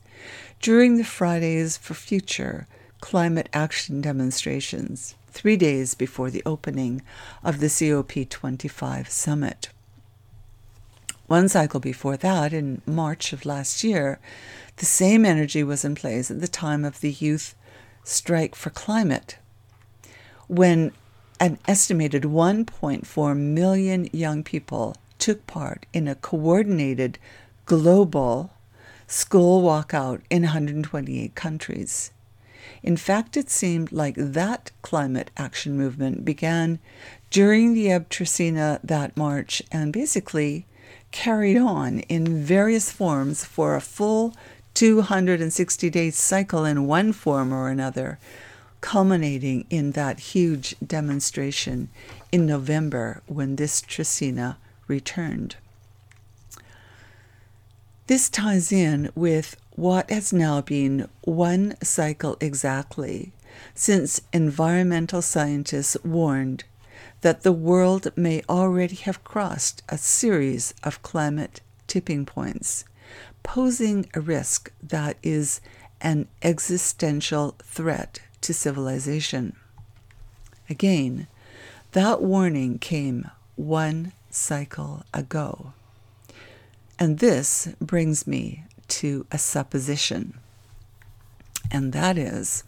during 0.60 0.98
the 0.98 1.04
Fridays 1.04 1.78
for 1.78 1.94
Future 1.94 2.66
climate 3.00 3.48
action 3.52 4.00
demonstrations 4.00 5.14
three 5.28 5.56
days 5.56 5.94
before 5.94 6.30
the 6.30 6.42
opening 6.44 7.02
of 7.42 7.60
the 7.60 7.66
COP25 7.66 9.08
summit. 9.08 9.70
One 11.26 11.48
cycle 11.48 11.80
before 11.80 12.16
that, 12.16 12.52
in 12.52 12.82
March 12.86 13.32
of 13.32 13.46
last 13.46 13.84
year, 13.84 14.18
the 14.76 14.86
same 14.86 15.24
energy 15.24 15.62
was 15.62 15.84
in 15.84 15.94
place 15.94 16.30
at 16.30 16.40
the 16.40 16.48
time 16.48 16.84
of 16.84 17.00
the 17.00 17.12
Youth 17.12 17.54
Strike 18.02 18.56
for 18.56 18.70
Climate, 18.70 19.38
when 20.48 20.90
an 21.38 21.58
estimated 21.68 22.24
1.4 22.24 23.36
million 23.36 24.08
young 24.12 24.42
people 24.42 24.96
took 25.18 25.46
part 25.46 25.86
in 25.92 26.08
a 26.08 26.16
coordinated 26.16 27.18
global 27.64 28.50
school 29.06 29.62
walkout 29.62 30.22
in 30.30 30.42
128 30.42 31.34
countries. 31.34 32.10
In 32.82 32.96
fact, 32.96 33.36
it 33.36 33.50
seemed 33.50 33.92
like 33.92 34.14
that 34.16 34.70
climate 34.82 35.30
action 35.36 35.76
movement 35.76 36.24
began 36.24 36.78
during 37.30 37.74
the 37.74 37.90
Eb' 37.90 38.08
Trecena 38.08 38.80
that 38.82 39.16
March 39.16 39.62
and 39.70 39.92
basically 39.92 40.66
carried 41.10 41.56
on 41.56 42.00
in 42.00 42.42
various 42.42 42.90
forms 42.90 43.44
for 43.44 43.74
a 43.74 43.80
full 43.80 44.34
260 44.74 45.90
day 45.90 46.10
cycle 46.10 46.64
in 46.64 46.86
one 46.86 47.12
form 47.12 47.52
or 47.52 47.68
another, 47.68 48.18
culminating 48.80 49.66
in 49.68 49.92
that 49.92 50.20
huge 50.20 50.74
demonstration 50.84 51.88
in 52.32 52.46
November 52.46 53.22
when 53.26 53.56
this 53.56 53.82
Trecena 53.82 54.56
returned. 54.86 55.56
This 58.10 58.28
ties 58.28 58.72
in 58.72 59.08
with 59.14 59.56
what 59.76 60.10
has 60.10 60.32
now 60.32 60.62
been 60.62 61.08
one 61.22 61.76
cycle 61.80 62.36
exactly 62.40 63.30
since 63.72 64.20
environmental 64.32 65.22
scientists 65.22 65.96
warned 66.02 66.64
that 67.20 67.42
the 67.44 67.52
world 67.52 68.10
may 68.16 68.42
already 68.48 68.96
have 68.96 69.22
crossed 69.22 69.84
a 69.88 69.96
series 69.96 70.74
of 70.82 71.04
climate 71.04 71.60
tipping 71.86 72.26
points, 72.26 72.84
posing 73.44 74.10
a 74.12 74.20
risk 74.20 74.72
that 74.82 75.16
is 75.22 75.60
an 76.00 76.26
existential 76.42 77.54
threat 77.62 78.18
to 78.40 78.52
civilization. 78.52 79.54
Again, 80.68 81.28
that 81.92 82.22
warning 82.22 82.80
came 82.80 83.30
one 83.54 84.14
cycle 84.30 85.04
ago. 85.14 85.74
And 87.00 87.18
this 87.18 87.68
brings 87.80 88.26
me 88.26 88.64
to 88.88 89.26
a 89.32 89.38
supposition, 89.38 90.38
and 91.70 91.94
that 91.94 92.18
is 92.18 92.62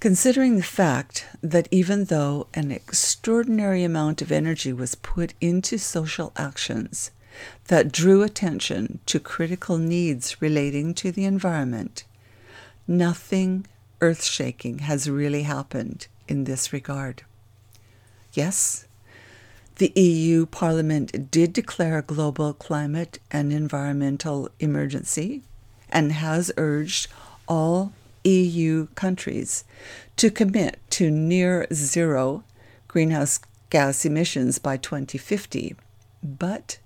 considering 0.00 0.56
the 0.56 0.62
fact 0.62 1.26
that 1.42 1.68
even 1.70 2.06
though 2.06 2.48
an 2.52 2.72
extraordinary 2.72 3.84
amount 3.84 4.20
of 4.20 4.32
energy 4.32 4.72
was 4.72 4.96
put 4.96 5.32
into 5.40 5.78
social 5.78 6.32
actions 6.36 7.12
that 7.68 7.92
drew 7.92 8.22
attention 8.22 8.98
to 9.06 9.20
critical 9.20 9.78
needs 9.78 10.42
relating 10.42 10.92
to 10.92 11.12
the 11.12 11.24
environment, 11.24 12.04
nothing 12.88 13.64
earth 14.00 14.24
shaking 14.24 14.80
has 14.80 15.08
really 15.08 15.44
happened 15.44 16.08
in 16.26 16.44
this 16.44 16.72
regard. 16.72 17.22
Yes, 18.32 18.86
the 19.76 19.92
EU 20.00 20.46
Parliament 20.46 21.30
did 21.30 21.52
declare 21.52 21.98
a 21.98 22.02
global 22.02 22.52
climate 22.52 23.18
and 23.30 23.52
environmental 23.52 24.48
emergency 24.60 25.42
and 25.90 26.12
has 26.12 26.52
urged 26.56 27.08
all 27.48 27.92
EU 28.22 28.86
countries 28.94 29.64
to 30.16 30.30
commit 30.30 30.78
to 30.90 31.10
near 31.10 31.66
zero 31.72 32.44
greenhouse 32.88 33.40
gas 33.70 34.04
emissions 34.04 34.58
by 34.58 34.76
2050. 34.76 35.74
But 36.22 36.78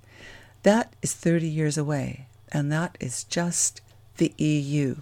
that 0.62 0.94
is 1.02 1.12
30 1.12 1.46
years 1.46 1.76
away, 1.76 2.26
and 2.50 2.72
that 2.72 2.96
is 3.00 3.24
just 3.24 3.82
the 4.16 4.32
EU. 4.38 4.96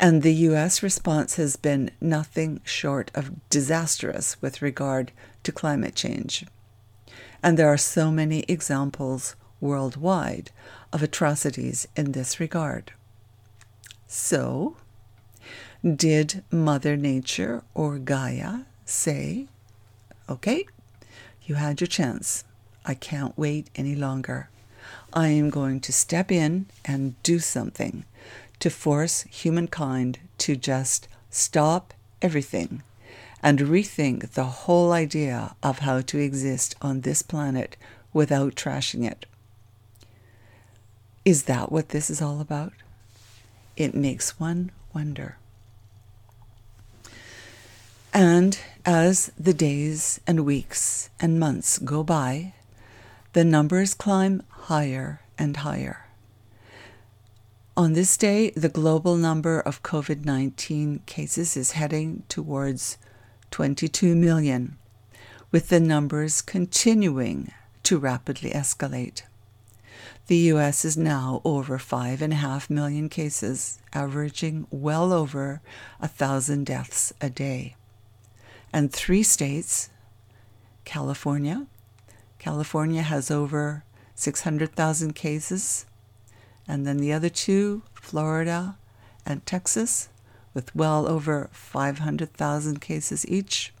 And 0.00 0.22
the 0.22 0.34
US 0.34 0.82
response 0.82 1.36
has 1.36 1.56
been 1.56 1.90
nothing 2.00 2.60
short 2.64 3.10
of 3.14 3.48
disastrous 3.50 4.40
with 4.40 4.62
regard 4.62 5.12
to 5.44 5.52
climate 5.52 5.94
change. 5.94 6.44
And 7.42 7.58
there 7.58 7.68
are 7.68 7.78
so 7.78 8.10
many 8.10 8.44
examples 8.48 9.34
worldwide 9.60 10.50
of 10.92 11.02
atrocities 11.02 11.88
in 11.96 12.12
this 12.12 12.38
regard. 12.38 12.92
So, 14.06 14.76
did 15.84 16.44
Mother 16.50 16.96
Nature 16.96 17.62
or 17.74 17.98
Gaia 17.98 18.60
say, 18.84 19.48
Okay, 20.28 20.66
you 21.44 21.56
had 21.56 21.80
your 21.80 21.88
chance. 21.88 22.44
I 22.84 22.94
can't 22.94 23.36
wait 23.36 23.68
any 23.74 23.94
longer. 23.94 24.48
I 25.12 25.28
am 25.28 25.50
going 25.50 25.80
to 25.80 25.92
step 25.92 26.30
in 26.30 26.66
and 26.84 27.20
do 27.22 27.38
something 27.38 28.04
to 28.60 28.70
force 28.70 29.22
humankind 29.22 30.18
to 30.38 30.56
just 30.56 31.08
stop 31.30 31.94
everything 32.20 32.82
and 33.42 33.58
rethink 33.58 34.30
the 34.30 34.44
whole 34.44 34.92
idea 34.92 35.56
of 35.62 35.80
how 35.80 36.00
to 36.00 36.18
exist 36.18 36.74
on 36.80 37.00
this 37.00 37.22
planet 37.22 37.76
without 38.12 38.54
trashing 38.54 39.04
it. 39.04 39.26
Is 41.24 41.44
that 41.44 41.72
what 41.72 41.90
this 41.90 42.10
is 42.10 42.22
all 42.22 42.40
about? 42.40 42.72
It 43.76 43.94
makes 43.94 44.38
one 44.38 44.70
wonder. 44.94 45.38
And 48.12 48.58
as 48.84 49.32
the 49.38 49.54
days 49.54 50.20
and 50.26 50.44
weeks 50.44 51.08
and 51.18 51.40
months 51.40 51.78
go 51.78 52.02
by, 52.02 52.54
the 53.32 53.44
numbers 53.44 53.94
climb 53.94 54.42
higher 54.48 55.20
and 55.38 55.56
higher. 55.58 56.06
On 57.74 57.94
this 57.94 58.18
day, 58.18 58.50
the 58.50 58.68
global 58.68 59.16
number 59.16 59.58
of 59.58 59.82
COVID 59.82 60.26
19 60.26 61.00
cases 61.06 61.56
is 61.56 61.72
heading 61.72 62.24
towards 62.28 62.98
22 63.52 64.16
million, 64.16 64.78
with 65.50 65.68
the 65.68 65.78
numbers 65.78 66.40
continuing 66.40 67.52
to 67.82 67.98
rapidly 67.98 68.50
escalate. 68.50 69.22
The 70.26 70.38
US 70.54 70.86
is 70.86 70.96
now 70.96 71.42
over 71.44 71.78
5.5 71.78 72.70
million 72.70 73.10
cases, 73.10 73.78
averaging 73.92 74.66
well 74.70 75.12
over 75.12 75.60
a 76.00 76.08
thousand 76.08 76.64
deaths 76.64 77.12
a 77.20 77.28
day. 77.28 77.76
And 78.72 78.90
three 78.90 79.22
states, 79.22 79.90
California, 80.86 81.66
California 82.38 83.02
has 83.02 83.30
over 83.30 83.84
600,000 84.14 85.14
cases, 85.14 85.84
and 86.66 86.86
then 86.86 86.96
the 86.96 87.12
other 87.12 87.28
two, 87.28 87.82
Florida 87.92 88.78
and 89.26 89.44
Texas, 89.44 90.08
with 90.54 90.74
well 90.74 91.06
over 91.06 91.48
500,000 91.52 92.80
cases 92.80 93.26
each. 93.28 93.72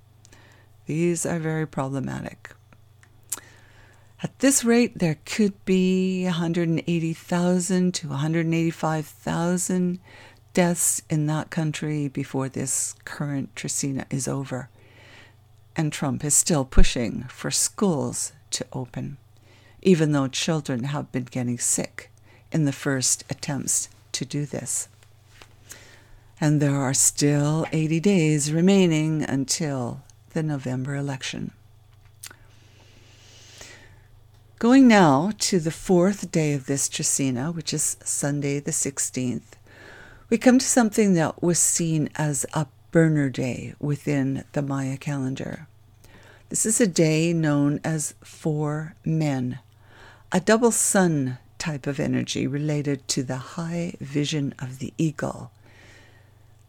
These 0.86 1.24
are 1.26 1.38
very 1.38 1.66
problematic. 1.66 2.50
At 4.22 4.38
this 4.38 4.64
rate, 4.64 4.98
there 4.98 5.18
could 5.24 5.64
be 5.64 6.24
180,000 6.24 7.94
to 7.94 8.08
185,000 8.08 9.98
deaths 10.54 11.02
in 11.10 11.26
that 11.26 11.50
country 11.50 12.08
before 12.08 12.48
this 12.48 12.94
current 13.04 13.54
Trecena 13.54 14.04
is 14.10 14.28
over. 14.28 14.68
And 15.74 15.92
Trump 15.92 16.24
is 16.24 16.36
still 16.36 16.64
pushing 16.64 17.24
for 17.24 17.50
schools 17.50 18.32
to 18.50 18.66
open, 18.72 19.16
even 19.80 20.12
though 20.12 20.28
children 20.28 20.84
have 20.84 21.10
been 21.10 21.24
getting 21.24 21.58
sick 21.58 22.12
in 22.52 22.64
the 22.64 22.72
first 22.72 23.24
attempts 23.30 23.88
to 24.12 24.24
do 24.24 24.46
this 24.46 24.88
and 26.42 26.60
there 26.60 26.74
are 26.74 26.92
still 26.92 27.64
80 27.70 28.00
days 28.00 28.52
remaining 28.52 29.22
until 29.22 30.02
the 30.30 30.42
November 30.42 30.96
election. 30.96 31.52
Going 34.58 34.88
now 34.88 35.30
to 35.38 35.60
the 35.60 35.70
fourth 35.70 36.32
day 36.32 36.52
of 36.52 36.66
this 36.66 36.88
Trecena, 36.88 37.54
which 37.54 37.72
is 37.72 37.96
Sunday 38.02 38.58
the 38.58 38.72
16th, 38.72 39.52
we 40.30 40.36
come 40.36 40.58
to 40.58 40.66
something 40.66 41.14
that 41.14 41.40
was 41.40 41.60
seen 41.60 42.10
as 42.16 42.44
a 42.54 42.66
burner 42.90 43.30
day 43.30 43.74
within 43.78 44.42
the 44.50 44.62
Maya 44.62 44.96
calendar. 44.96 45.68
This 46.48 46.66
is 46.66 46.80
a 46.80 46.88
day 46.88 47.32
known 47.32 47.78
as 47.84 48.16
Four 48.24 48.96
Men, 49.04 49.60
a 50.32 50.40
double 50.40 50.72
sun 50.72 51.38
type 51.58 51.86
of 51.86 52.00
energy 52.00 52.48
related 52.48 53.06
to 53.06 53.22
the 53.22 53.54
high 53.54 53.94
vision 54.00 54.56
of 54.58 54.80
the 54.80 54.92
eagle 54.98 55.52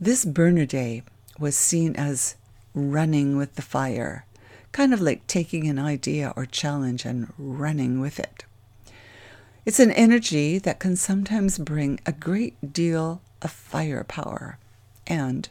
this 0.04 0.26
burner 0.26 0.66
day 0.66 1.04
was 1.40 1.56
seen 1.56 1.96
as 1.96 2.36
running 2.74 3.38
with 3.38 3.56
the 3.56 3.62
fire, 3.62 4.26
kind 4.72 4.94
of 4.94 5.02
like 5.02 5.26
taking 5.28 5.68
an 5.68 5.80
idea 5.80 6.34
or 6.36 6.46
challenge 6.46 7.06
and 7.06 7.32
running 7.38 8.00
with 8.00 8.20
it. 8.20 8.46
It's 9.66 9.80
an 9.80 9.92
energy 9.92 10.58
that 10.60 10.80
can 10.80 10.96
sometimes 10.96 11.58
bring 11.58 12.00
a 12.06 12.12
great 12.12 12.74
deal 12.74 13.22
of 13.42 13.52
firepower. 13.52 14.58
And 15.08 15.50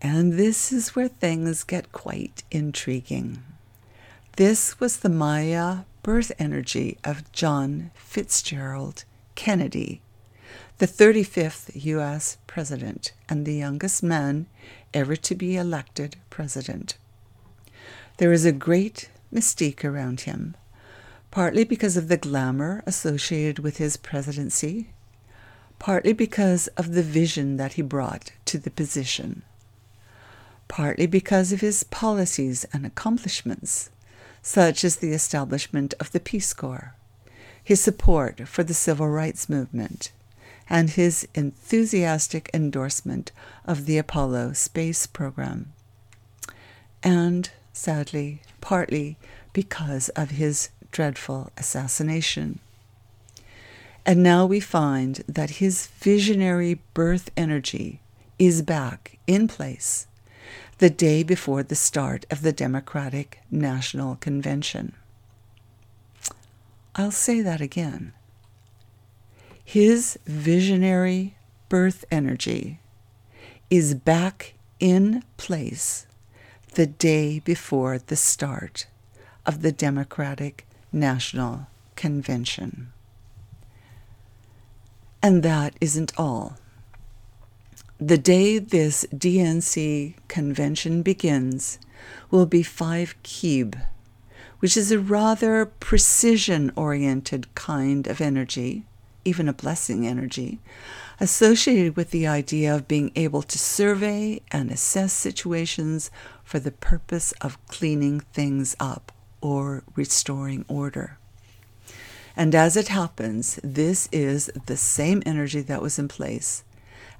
and 0.00 0.32
this 0.32 0.72
is 0.72 0.96
where 0.96 1.08
things 1.08 1.62
get 1.62 1.92
quite 1.92 2.42
intriguing. 2.50 3.42
This 4.36 4.80
was 4.80 4.98
the 4.98 5.08
Maya 5.08 5.80
birth 6.02 6.32
energy 6.38 6.98
of 7.04 7.30
John 7.32 7.92
Fitzgerald 7.94 9.04
Kennedy 9.36 10.01
the 10.82 10.88
35th 10.88 11.70
U.S. 11.84 12.38
President 12.48 13.12
and 13.28 13.46
the 13.46 13.54
youngest 13.54 14.02
man 14.02 14.46
ever 14.92 15.14
to 15.14 15.32
be 15.36 15.56
elected 15.56 16.16
president. 16.28 16.98
There 18.16 18.32
is 18.32 18.44
a 18.44 18.50
great 18.50 19.08
mystique 19.32 19.84
around 19.84 20.22
him, 20.22 20.56
partly 21.30 21.62
because 21.62 21.96
of 21.96 22.08
the 22.08 22.16
glamour 22.16 22.82
associated 22.84 23.60
with 23.60 23.76
his 23.76 23.96
presidency, 23.96 24.90
partly 25.78 26.12
because 26.12 26.66
of 26.76 26.94
the 26.94 27.04
vision 27.04 27.58
that 27.58 27.74
he 27.74 27.82
brought 27.82 28.32
to 28.46 28.58
the 28.58 28.68
position, 28.68 29.44
partly 30.66 31.06
because 31.06 31.52
of 31.52 31.60
his 31.60 31.84
policies 31.84 32.64
and 32.72 32.84
accomplishments, 32.84 33.88
such 34.42 34.82
as 34.82 34.96
the 34.96 35.12
establishment 35.12 35.94
of 36.00 36.10
the 36.10 36.18
Peace 36.18 36.52
Corps, 36.52 36.96
his 37.62 37.80
support 37.80 38.48
for 38.48 38.64
the 38.64 38.74
civil 38.74 39.08
rights 39.08 39.48
movement, 39.48 40.10
and 40.68 40.90
his 40.90 41.26
enthusiastic 41.34 42.50
endorsement 42.54 43.32
of 43.64 43.86
the 43.86 43.98
Apollo 43.98 44.54
space 44.54 45.06
program. 45.06 45.72
And, 47.02 47.50
sadly, 47.72 48.42
partly 48.60 49.16
because 49.52 50.08
of 50.10 50.30
his 50.30 50.70
dreadful 50.90 51.50
assassination. 51.56 52.60
And 54.04 54.22
now 54.22 54.46
we 54.46 54.60
find 54.60 55.22
that 55.28 55.50
his 55.50 55.86
visionary 55.86 56.80
birth 56.94 57.30
energy 57.36 58.00
is 58.38 58.62
back 58.62 59.18
in 59.26 59.46
place 59.46 60.06
the 60.78 60.90
day 60.90 61.22
before 61.22 61.62
the 61.62 61.76
start 61.76 62.26
of 62.30 62.42
the 62.42 62.52
Democratic 62.52 63.40
National 63.50 64.16
Convention. 64.16 64.94
I'll 66.96 67.12
say 67.12 67.40
that 67.40 67.60
again. 67.60 68.12
His 69.64 70.18
visionary 70.26 71.36
birth 71.68 72.04
energy 72.10 72.80
is 73.70 73.94
back 73.94 74.54
in 74.80 75.22
place 75.36 76.06
the 76.74 76.86
day 76.86 77.38
before 77.38 77.98
the 77.98 78.16
start 78.16 78.86
of 79.46 79.62
the 79.62 79.72
Democratic 79.72 80.66
National 80.92 81.68
Convention. 81.96 82.92
And 85.22 85.42
that 85.42 85.74
isn't 85.80 86.12
all. 86.18 86.58
The 87.98 88.18
day 88.18 88.58
this 88.58 89.06
DNC 89.14 90.14
convention 90.26 91.02
begins 91.02 91.78
will 92.30 92.46
be 92.46 92.64
5 92.64 93.14
Kib, 93.22 93.80
which 94.58 94.76
is 94.76 94.90
a 94.90 94.98
rather 94.98 95.64
precision 95.66 96.72
oriented 96.74 97.54
kind 97.54 98.08
of 98.08 98.20
energy, 98.20 98.84
even 99.24 99.48
a 99.48 99.52
blessing 99.52 100.06
energy, 100.06 100.60
associated 101.20 101.96
with 101.96 102.10
the 102.10 102.26
idea 102.26 102.74
of 102.74 102.88
being 102.88 103.12
able 103.14 103.42
to 103.42 103.58
survey 103.58 104.40
and 104.50 104.70
assess 104.70 105.12
situations 105.12 106.10
for 106.42 106.58
the 106.58 106.72
purpose 106.72 107.32
of 107.40 107.64
cleaning 107.66 108.20
things 108.20 108.76
up 108.80 109.12
or 109.40 109.82
restoring 109.94 110.64
order. 110.68 111.18
And 112.36 112.54
as 112.54 112.76
it 112.76 112.88
happens, 112.88 113.60
this 113.62 114.08
is 114.10 114.50
the 114.66 114.76
same 114.76 115.22
energy 115.26 115.60
that 115.60 115.82
was 115.82 115.98
in 115.98 116.08
place 116.08 116.64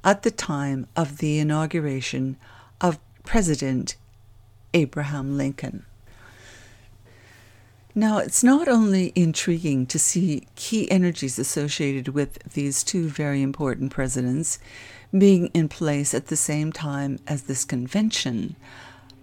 at 0.05 0.23
the 0.23 0.31
time 0.31 0.87
of 0.97 1.19
the 1.19 1.39
inauguration 1.39 2.37
of 2.81 2.99
President 3.25 3.97
Abraham 4.75 5.37
Lincoln. 5.37 5.85
Now, 7.95 8.19
it's 8.19 8.43
not 8.43 8.69
only 8.69 9.13
intriguing 9.15 9.85
to 9.87 9.99
see 9.99 10.47
key 10.55 10.91
energies 10.91 11.39
associated 11.39 12.09
with 12.09 12.39
these 12.55 12.83
two 12.83 13.07
very 13.09 13.43
important 13.43 13.93
presidents 13.93 14.59
being 15.17 15.49
in 15.49 15.69
place 15.69 16.15
at 16.15 16.29
the 16.29 16.37
same 16.37 16.73
time 16.73 17.19
as 17.27 17.43
this 17.43 17.67
convention, 17.67 18.57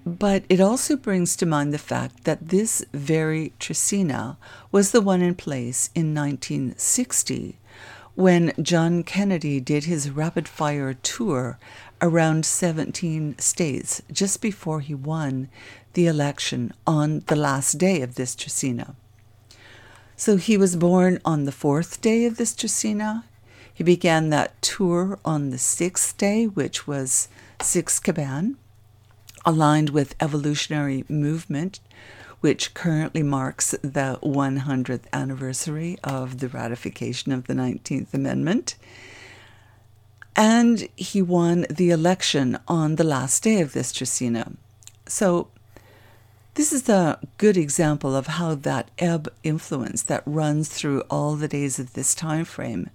but 0.06 0.44
it 0.50 0.62
also 0.62 0.96
brings 0.96 1.36
to 1.38 1.48
mind 1.48 1.74
the 1.74 1.80
fact 1.80 2.26
that 2.26 2.50
this 2.50 2.86
very 2.94 3.54
Trecena 3.60 4.38
was 4.72 4.92
the 4.92 5.02
one 5.02 5.22
in 5.22 5.34
place 5.34 5.90
in 5.96 6.14
1960 6.14 7.58
when 8.16 8.52
John 8.62 9.02
Kennedy 9.02 9.60
did 9.62 9.86
his 9.86 10.10
rapid 10.10 10.48
fire 10.48 10.94
tour 10.94 11.58
around 12.02 12.46
17 12.46 13.38
states 13.40 14.02
just 14.12 14.42
before 14.42 14.80
he 14.80 14.94
won 14.94 15.50
the 15.94 16.08
election 16.08 16.74
on 16.86 17.24
the 17.28 17.36
last 17.36 17.78
day 17.78 18.02
of 18.02 18.16
this 18.16 18.36
Trecena. 18.36 18.96
So 20.16 20.38
he 20.38 20.58
was 20.58 20.76
born 20.76 21.20
on 21.24 21.46
the 21.46 21.52
fourth 21.52 22.02
day 22.02 22.26
of 22.26 22.38
this 22.38 22.54
Trecena. 22.54 23.24
He 23.74 23.84
began 23.84 24.30
that 24.30 24.62
tour 24.62 25.20
on 25.24 25.50
the 25.50 25.58
sixth 25.58 26.18
day, 26.18 26.46
which 26.46 26.88
was 26.88 27.30
Six 27.62 28.00
Caban, 28.00 28.56
aligned 29.46 29.90
with 29.90 30.16
evolutionary 30.20 31.06
movement 31.08 31.80
which 32.42 32.74
currently 32.74 33.24
marks 33.24 33.72
the 33.82 34.18
100th 34.24 35.04
anniversary 35.12 35.98
of 36.04 36.40
the 36.40 36.48
ratification 36.48 37.32
of 37.32 37.48
the 37.48 37.54
19th 37.54 38.14
Amendment. 38.14 38.76
And 40.36 40.88
he 40.96 41.22
won 41.22 41.66
the 41.70 41.90
election 41.90 42.58
on 42.68 42.96
the 42.96 43.04
last 43.04 43.44
day 43.44 43.62
of 43.62 43.74
this 43.74 43.92
Trecena. 43.92 44.56
So, 45.08 45.50
this 46.56 46.74
is 46.74 46.90
a 46.90 47.20
good 47.38 47.56
example 47.56 48.16
of 48.16 48.28
how 48.28 48.54
that 48.54 48.92
Eb' 49.00 49.32
influence 49.44 50.02
that 50.04 50.24
runs 50.26 50.68
through 50.68 51.04
all 51.10 51.38
the 51.38 51.48
days 51.48 51.80
of 51.80 51.94
this 51.94 52.14
time 52.14 52.44
frame 52.44 52.90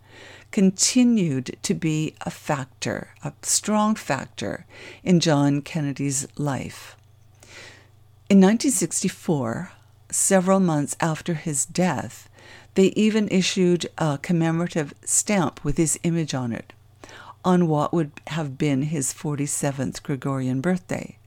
continued 0.50 1.56
to 1.62 1.72
be 1.72 2.14
a 2.20 2.30
factor, 2.30 3.08
a 3.22 3.32
strong 3.40 3.94
factor 3.94 4.66
in 5.02 5.18
John 5.18 5.62
Kennedy's 5.62 6.28
life. 6.36 6.94
In 8.28 8.38
1964, 8.38 9.72
several 10.10 10.60
months 10.60 10.94
after 11.00 11.32
his 11.32 11.64
death, 11.64 12.28
they 12.74 12.88
even 12.88 13.28
issued 13.30 13.86
a 13.96 14.18
commemorative 14.20 14.92
stamp 15.04 15.64
with 15.64 15.78
his 15.78 15.98
image 16.02 16.34
on 16.34 16.52
it 16.52 16.73
on 17.44 17.68
what 17.68 17.92
would 17.92 18.12
have 18.28 18.56
been 18.56 18.82
his 18.82 19.12
47th 19.12 20.02
Gregorian 20.02 20.60
birthday. 20.60 21.18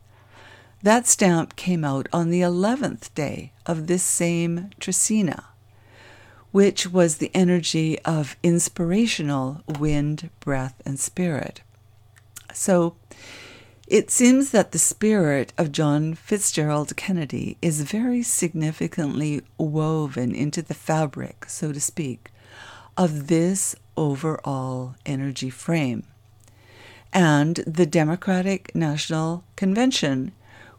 That 0.84 1.08
stamp 1.08 1.56
came 1.56 1.84
out 1.84 2.08
on 2.13 2.30
the 2.30 2.41
11th 2.41 3.13
day 3.13 3.51
of 3.65 3.88
this 3.88 4.03
same 4.03 4.69
Trecena, 4.80 5.45
which 6.51 6.88
was 6.88 7.17
the 7.17 7.32
energy 7.34 7.99
of 7.99 8.36
inspirational 8.43 9.62
wind, 9.67 10.30
breath, 10.39 10.82
and 10.86 10.99
spirit. 10.99 11.62
So 12.53 12.95
it 13.88 14.12
seems 14.12 14.51
that 14.51 14.71
the 14.71 14.80
spirit 14.80 15.53
of 15.58 15.71
John 15.71 16.13
Fitzgerald 16.13 16.95
Kennedy 16.97 17.58
is 17.62 17.82
very 17.82 18.21
significantly 18.21 19.41
woven 19.58 20.36
into 20.36 20.62
the 20.62 20.73
fabric, 20.73 21.45
so 21.47 21.71
to 21.71 21.80
speak, 21.80 22.32
of 22.97 23.27
this 23.27 23.75
overall 23.98 24.96
energy 25.06 25.50
frame. 25.50 26.04
And 27.12 27.56
the 27.68 27.86
Democratic 27.86 28.74
National 28.76 29.44
Convention 29.56 30.32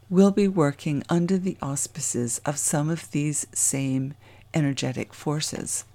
will 0.09 0.31
be 0.31 0.47
working 0.47 1.03
under 1.09 1.37
the 1.37 1.57
auspices 1.61 2.41
of 2.45 2.57
some 2.57 2.89
of 2.89 3.11
these 3.11 3.45
same 3.53 4.15
energetic 4.53 5.13
forces. 5.13 5.85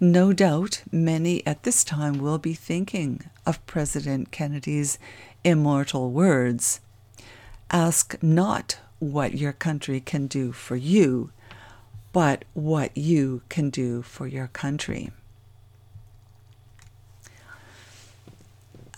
No 0.00 0.32
doubt 0.32 0.82
many 0.90 1.46
at 1.46 1.62
this 1.62 1.84
time 1.84 2.18
will 2.18 2.38
be 2.38 2.54
thinking 2.54 3.22
of 3.46 3.64
President 3.66 4.32
Kennedy's 4.32 4.98
immortal 5.44 6.10
words 6.10 6.80
Ask 7.70 8.22
not 8.22 8.78
what 8.98 9.34
your 9.34 9.52
country 9.52 10.00
can 10.00 10.26
do 10.26 10.52
for 10.52 10.76
you, 10.76 11.30
but 12.12 12.44
what 12.54 12.96
you 12.96 13.42
can 13.48 13.70
do 13.70 14.02
for 14.02 14.26
your 14.26 14.48
country. 14.48 15.10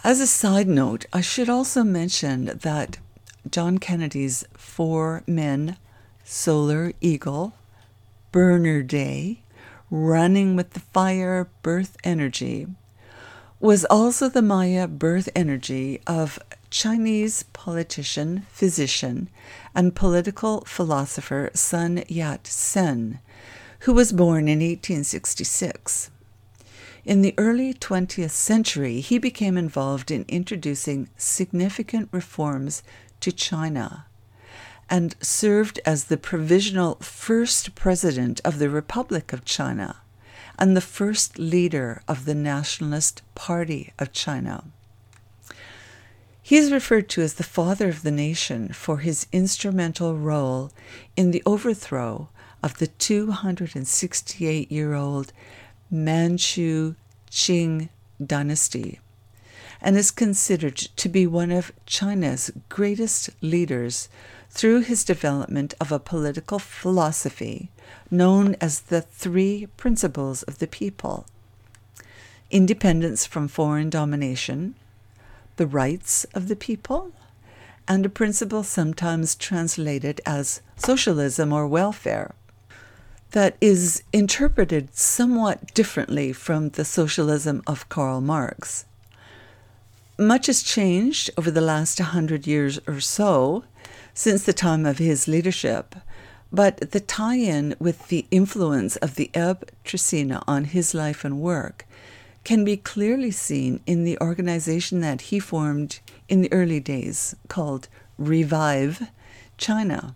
As 0.06 0.20
a 0.20 0.26
side 0.28 0.68
note, 0.68 1.04
I 1.12 1.20
should 1.20 1.48
also 1.48 1.82
mention 1.82 2.44
that 2.62 2.98
John 3.50 3.78
Kennedy's 3.78 4.44
four 4.54 5.24
men, 5.26 5.78
Solar 6.22 6.92
Eagle, 7.00 7.54
Burner 8.30 8.84
Day, 8.84 9.42
Running 9.90 10.54
with 10.54 10.74
the 10.74 10.80
Fire, 10.94 11.50
Birth 11.62 11.96
Energy, 12.04 12.68
was 13.58 13.84
also 13.86 14.28
the 14.28 14.42
Maya 14.42 14.86
birth 14.86 15.28
energy 15.34 16.00
of 16.06 16.38
Chinese 16.70 17.42
politician, 17.52 18.46
physician, 18.48 19.28
and 19.74 19.96
political 19.96 20.60
philosopher 20.66 21.50
Sun 21.52 22.04
Yat 22.06 22.46
sen, 22.46 23.18
who 23.80 23.92
was 23.92 24.12
born 24.12 24.46
in 24.46 24.60
1866. 24.60 26.12
In 27.06 27.22
the 27.22 27.34
early 27.38 27.72
20th 27.72 28.32
century, 28.32 29.00
he 29.00 29.18
became 29.18 29.56
involved 29.56 30.10
in 30.10 30.24
introducing 30.26 31.08
significant 31.16 32.08
reforms 32.10 32.82
to 33.20 33.30
China 33.30 34.06
and 34.90 35.14
served 35.20 35.78
as 35.86 36.04
the 36.04 36.16
provisional 36.16 36.96
first 36.96 37.76
president 37.76 38.40
of 38.44 38.58
the 38.58 38.68
Republic 38.68 39.32
of 39.32 39.44
China 39.44 39.98
and 40.58 40.76
the 40.76 40.80
first 40.80 41.38
leader 41.38 42.02
of 42.08 42.24
the 42.24 42.34
Nationalist 42.34 43.22
Party 43.36 43.92
of 44.00 44.12
China. 44.12 44.64
He 46.42 46.56
is 46.56 46.72
referred 46.72 47.08
to 47.10 47.22
as 47.22 47.34
the 47.34 47.44
father 47.44 47.88
of 47.88 48.02
the 48.02 48.10
nation 48.10 48.72
for 48.72 48.98
his 48.98 49.28
instrumental 49.30 50.16
role 50.16 50.72
in 51.16 51.30
the 51.30 51.42
overthrow 51.46 52.30
of 52.64 52.78
the 52.78 52.88
268 52.88 54.72
year 54.72 54.94
old 54.94 55.32
Manchu 55.90 56.94
Qing 57.30 57.88
dynasty 58.24 59.00
and 59.80 59.96
is 59.96 60.10
considered 60.10 60.76
to 60.76 61.08
be 61.08 61.26
one 61.26 61.50
of 61.50 61.72
China's 61.84 62.50
greatest 62.68 63.30
leaders 63.40 64.08
through 64.50 64.80
his 64.80 65.04
development 65.04 65.74
of 65.80 65.92
a 65.92 65.98
political 65.98 66.58
philosophy 66.58 67.70
known 68.10 68.56
as 68.60 68.80
the 68.80 69.02
Three 69.02 69.66
Principles 69.76 70.42
of 70.44 70.58
the 70.58 70.66
People. 70.66 71.26
Independence 72.50 73.26
from 73.26 73.48
foreign 73.48 73.90
domination, 73.90 74.74
the 75.56 75.66
rights 75.66 76.24
of 76.34 76.48
the 76.48 76.56
people, 76.56 77.12
and 77.88 78.06
a 78.06 78.08
principle 78.08 78.62
sometimes 78.62 79.34
translated 79.34 80.20
as 80.24 80.60
socialism 80.76 81.52
or 81.52 81.66
welfare 81.66 82.34
that 83.36 83.54
is 83.60 84.02
interpreted 84.14 84.96
somewhat 84.96 85.74
differently 85.74 86.32
from 86.32 86.70
the 86.70 86.86
socialism 86.86 87.62
of 87.66 87.86
Karl 87.90 88.22
Marx. 88.22 88.86
Much 90.18 90.46
has 90.46 90.62
changed 90.62 91.28
over 91.36 91.50
the 91.50 91.60
last 91.60 91.98
hundred 91.98 92.46
years 92.46 92.80
or 92.86 92.98
so 92.98 93.62
since 94.14 94.42
the 94.44 94.54
time 94.54 94.86
of 94.86 94.96
his 94.96 95.28
leadership, 95.28 95.96
but 96.50 96.92
the 96.92 96.98
tie 96.98 97.36
in 97.36 97.76
with 97.78 98.08
the 98.08 98.24
influence 98.30 98.96
of 98.96 99.16
the 99.16 99.30
Eb' 99.34 99.68
Trecena 99.84 100.42
on 100.48 100.64
his 100.64 100.94
life 100.94 101.22
and 101.22 101.38
work 101.38 101.84
can 102.42 102.64
be 102.64 102.78
clearly 102.78 103.30
seen 103.30 103.80
in 103.84 104.04
the 104.04 104.18
organization 104.18 105.00
that 105.00 105.20
he 105.28 105.38
formed 105.38 106.00
in 106.26 106.40
the 106.40 106.52
early 106.54 106.80
days 106.80 107.36
called 107.48 107.88
Revive 108.16 109.10
China, 109.58 110.14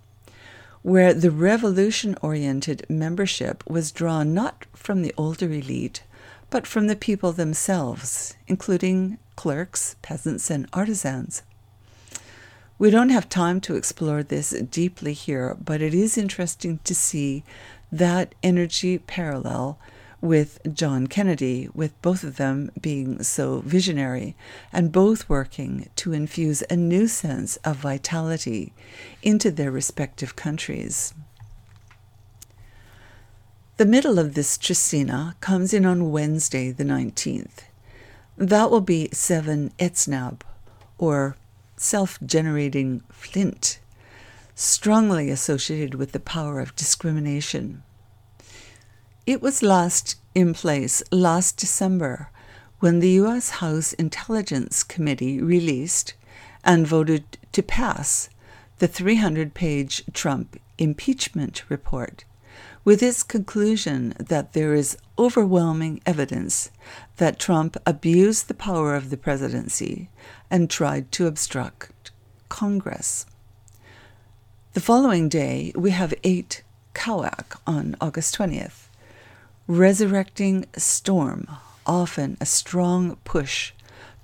where 0.83 1.13
the 1.13 1.31
revolution 1.31 2.17
oriented 2.23 2.87
membership 2.89 3.63
was 3.69 3.93
drawn 3.93 4.33
not 4.33 4.65
from 4.73 5.03
the 5.03 5.15
older 5.17 5.53
elite, 5.53 6.03
but 6.49 6.67
from 6.67 6.87
the 6.87 6.97
people 6.97 7.33
themselves, 7.33 8.35
including 8.49 9.19
clerks, 9.37 9.97
peasants, 10.03 10.51
and 10.51 10.67
artisans. 10.73 11.43
We 12.79 12.91
don't 12.91 13.11
have 13.11 13.29
time 13.29 13.61
to 13.63 13.77
explore 13.77 14.23
this 14.23 14.51
deeply 14.51 15.13
here, 15.13 15.55
but 15.63 15.83
it 15.83 15.93
is 15.93 16.17
interesting 16.17 16.81
to 16.85 16.95
see 16.95 17.45
that 17.93 18.35
energy 18.43 18.99
parallel 18.99 19.79
with 20.21 20.61
John 20.73 21.07
Kennedy, 21.07 21.69
with 21.75 22.01
both 22.03 22.25
of 22.25 22.37
them 22.37 22.71
being 22.81 23.23
so 23.23 23.61
visionary 23.61 24.37
and 24.73 24.93
both 24.93 25.29
working 25.29 25.89
to 25.97 26.13
infuse 26.13 26.63
a 26.69 26.77
new 26.77 27.07
sense 27.07 27.57
of 27.59 27.77
vitality 27.77 28.73
into 29.23 29.51
their 29.51 29.71
respective 29.71 30.37
countries. 30.37 31.15
The 33.79 33.87
middle 33.87 34.19
of 34.19 34.35
this 34.35 34.59
Trecena 34.59 35.41
comes 35.41 35.73
in 35.73 35.87
on 35.87 36.11
Wednesday, 36.11 36.71
the 36.71 36.85
19th. 36.85 37.61
That 38.37 38.71
will 38.71 38.83
be 38.83 39.09
7 39.13 39.73
Etznab, 39.79 40.43
or 40.99 41.37
self 41.79 42.19
generating 42.21 43.03
flint, 43.11 43.79
strongly 44.55 45.31
associated 45.31 45.95
with 45.95 46.13
the 46.13 46.21
power 46.21 46.61
of 46.61 46.77
discrimination. 46.77 47.83
It 49.31 49.41
was 49.41 49.63
last 49.63 50.17
in 50.35 50.55
place 50.55 51.05
last 51.13 51.57
December 51.57 52.31
when 52.81 52.99
the 52.99 53.11
U.S. 53.23 53.51
House 53.63 53.93
Intelligence 53.93 54.83
Committee 54.83 55.41
released 55.41 56.15
and 56.65 56.85
voted 56.85 57.39
to 57.53 57.63
pass 57.63 58.29
the 58.81 58.89
300 58.89 59.55
page 59.55 60.03
Trump 60.13 60.59
impeachment 60.79 61.63
report 61.69 62.25
with 62.85 63.05
its 63.05 63.23
conclusion 63.23 64.15
that 64.19 64.53
there 64.53 64.75
is 64.75 64.99
overwhelming 65.17 66.01
evidence 66.05 66.73
that 67.19 67.39
Trump 67.39 67.77
abused 67.87 68.49
the 68.49 68.53
power 68.69 68.97
of 68.97 69.11
the 69.11 69.17
presidency 69.17 70.11
and 70.51 70.69
tried 70.69 71.13
to 71.13 71.29
obstruct 71.29 72.11
Congress. 72.49 73.27
The 74.73 74.81
following 74.81 75.29
day, 75.29 75.73
we 75.77 75.93
have 75.93 76.15
8 76.25 76.65
Kawak 76.95 77.61
on 77.65 77.95
August 78.01 78.37
20th, 78.37 78.89
resurrecting 79.71 80.67
storm, 80.77 81.47
often 81.87 82.37
a 82.41 82.45
strong 82.45 83.15
push 83.23 83.73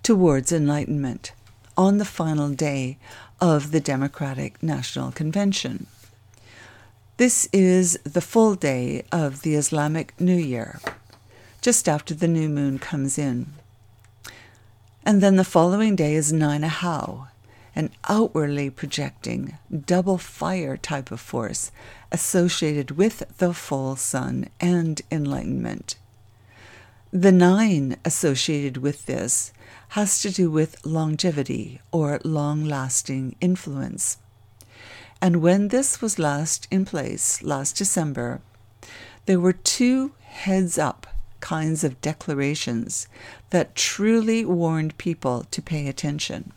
towards 0.02 0.50
enlightenment 0.50 1.30
on 1.76 1.98
the 1.98 2.04
final 2.04 2.48
day 2.48 2.98
of 3.40 3.70
the 3.70 3.78
Democratic 3.78 4.60
National 4.60 5.12
Convention. 5.12 5.86
This 7.16 7.48
is 7.52 7.96
the 8.02 8.20
full 8.20 8.56
day 8.56 9.04
of 9.12 9.42
the 9.42 9.54
Islamic 9.54 10.20
New 10.20 10.34
Year, 10.34 10.80
just 11.60 11.88
after 11.88 12.12
the 12.12 12.26
new 12.26 12.48
moon 12.48 12.80
comes 12.80 13.16
in. 13.16 13.46
And 15.04 15.22
then 15.22 15.36
the 15.36 15.44
following 15.44 15.94
day 15.94 16.16
is 16.16 16.32
Nine 16.32 16.64
Hao, 16.64 17.28
an 17.76 17.90
outwardly 18.08 18.70
projecting 18.70 19.58
double 19.84 20.18
fire 20.18 20.76
type 20.76 21.10
of 21.10 21.20
force 21.20 21.70
associated 22.10 22.92
with 22.92 23.22
the 23.36 23.52
full 23.52 23.94
sun 23.94 24.48
and 24.58 25.02
enlightenment. 25.12 25.96
The 27.12 27.32
nine 27.32 27.96
associated 28.04 28.78
with 28.78 29.06
this 29.06 29.52
has 29.90 30.20
to 30.22 30.30
do 30.30 30.50
with 30.50 30.84
longevity 30.84 31.80
or 31.92 32.18
long 32.24 32.64
lasting 32.64 33.36
influence. 33.40 34.18
And 35.20 35.36
when 35.36 35.68
this 35.68 36.02
was 36.02 36.18
last 36.18 36.66
in 36.70 36.84
place, 36.84 37.42
last 37.42 37.76
December, 37.76 38.40
there 39.26 39.40
were 39.40 39.52
two 39.52 40.12
heads 40.20 40.78
up 40.78 41.06
kinds 41.40 41.84
of 41.84 42.00
declarations 42.00 43.06
that 43.50 43.74
truly 43.74 44.44
warned 44.44 44.98
people 44.98 45.44
to 45.50 45.62
pay 45.62 45.86
attention. 45.86 46.52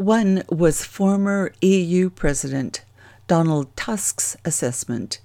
One 0.00 0.44
was 0.48 0.82
former 0.82 1.52
EU 1.60 2.08
President 2.08 2.82
Donald 3.26 3.76
Tusk's 3.76 4.34
assessment 4.46 5.20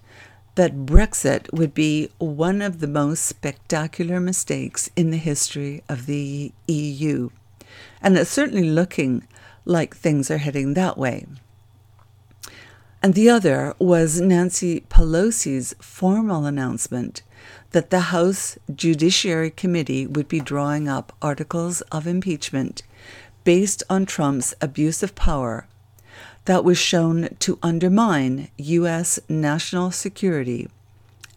that 0.55 0.85
Brexit 0.85 1.49
would 1.53 1.73
be 1.73 2.09
one 2.17 2.61
of 2.61 2.81
the 2.81 2.87
most 2.87 3.23
spectacular 3.23 4.19
mistakes 4.19 4.89
in 4.97 5.11
the 5.11 5.17
history 5.17 5.81
of 5.87 6.07
the 6.07 6.51
EU. 6.67 7.29
And 8.01 8.17
it's 8.17 8.29
certainly 8.29 8.69
looking 8.69 9.25
like 9.63 9.95
things 9.95 10.29
are 10.29 10.39
heading 10.39 10.73
that 10.73 10.97
way 10.97 11.25
and 13.05 13.13
the 13.13 13.29
other 13.29 13.75
was 13.77 14.19
Nancy 14.19 14.79
Pelosi's 14.89 15.75
formal 15.79 16.47
announcement 16.47 17.21
that 17.69 17.91
the 17.91 18.09
House 18.09 18.57
Judiciary 18.73 19.51
Committee 19.51 20.07
would 20.07 20.27
be 20.27 20.39
drawing 20.39 20.89
up 20.89 21.15
articles 21.21 21.81
of 21.91 22.07
impeachment 22.07 22.81
based 23.45 23.83
on 23.89 24.05
Trump's 24.05 24.53
abuse 24.59 25.01
of 25.01 25.15
power 25.15 25.67
that 26.43 26.65
was 26.65 26.77
shown 26.77 27.29
to 27.39 27.57
undermine 27.63 28.49
U.S. 28.57 29.19
national 29.29 29.91
security 29.91 30.67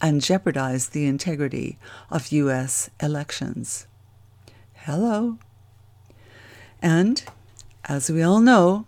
and 0.01 0.21
jeopardize 0.21 0.89
the 0.89 1.05
integrity 1.05 1.77
of 2.09 2.31
U.S. 2.31 2.89
elections. 3.01 3.85
Hello. 4.73 5.37
And, 6.81 7.23
as 7.85 8.09
we 8.09 8.21
all 8.21 8.39
know, 8.39 8.85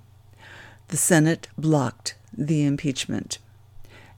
the 0.87 0.97
Senate 0.97 1.47
blocked 1.57 2.15
the 2.35 2.63
impeachment. 2.65 3.37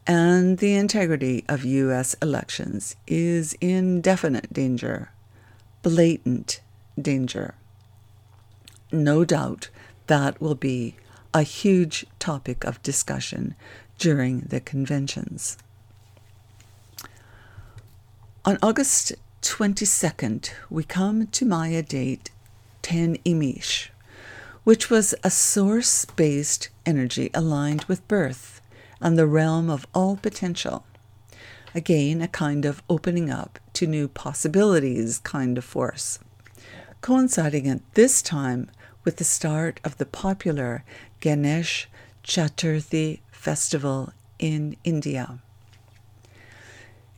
And 0.05 0.59
the 0.59 0.75
integrity 0.75 1.43
of 1.49 1.65
U.S. 1.65 2.15
elections 2.21 2.95
is 3.07 3.55
in 3.59 4.01
definite 4.01 4.53
danger, 4.53 5.11
blatant 5.81 6.61
danger. 7.01 7.55
No 8.93 9.25
doubt 9.25 9.69
that 10.05 10.39
will 10.39 10.53
be 10.53 10.95
a 11.33 11.41
huge 11.41 12.05
topic 12.19 12.63
of 12.63 12.83
discussion 12.83 13.55
during 13.97 14.41
the 14.41 14.59
conventions. 14.59 15.57
On 18.45 18.59
August 18.61 19.13
22nd, 19.41 20.51
we 20.69 20.83
come 20.83 21.25
to 21.25 21.43
Maya 21.43 21.81
date 21.81 22.29
10 22.83 23.17
Imix, 23.25 23.89
which 24.63 24.91
was 24.91 25.15
a 25.23 25.31
source 25.31 26.05
based 26.05 26.69
energy 26.85 27.31
aligned 27.33 27.85
with 27.85 28.07
birth 28.07 28.61
and 29.01 29.17
the 29.17 29.25
realm 29.25 29.71
of 29.71 29.87
all 29.95 30.17
potential. 30.17 30.85
Again, 31.73 32.21
a 32.21 32.27
kind 32.27 32.63
of 32.63 32.83
opening 32.87 33.31
up 33.31 33.57
to 33.73 33.87
new 33.87 34.07
possibilities 34.07 35.17
kind 35.17 35.57
of 35.57 35.65
force, 35.65 36.19
coinciding 37.01 37.67
at 37.67 37.81
this 37.95 38.21
time 38.21 38.69
with 39.03 39.17
the 39.17 39.23
start 39.23 39.79
of 39.83 39.97
the 39.97 40.05
popular 40.05 40.83
Ganesh 41.19 41.87
Chaturthi 42.23 43.19
festival 43.31 44.13
in 44.39 44.75
India. 44.83 45.39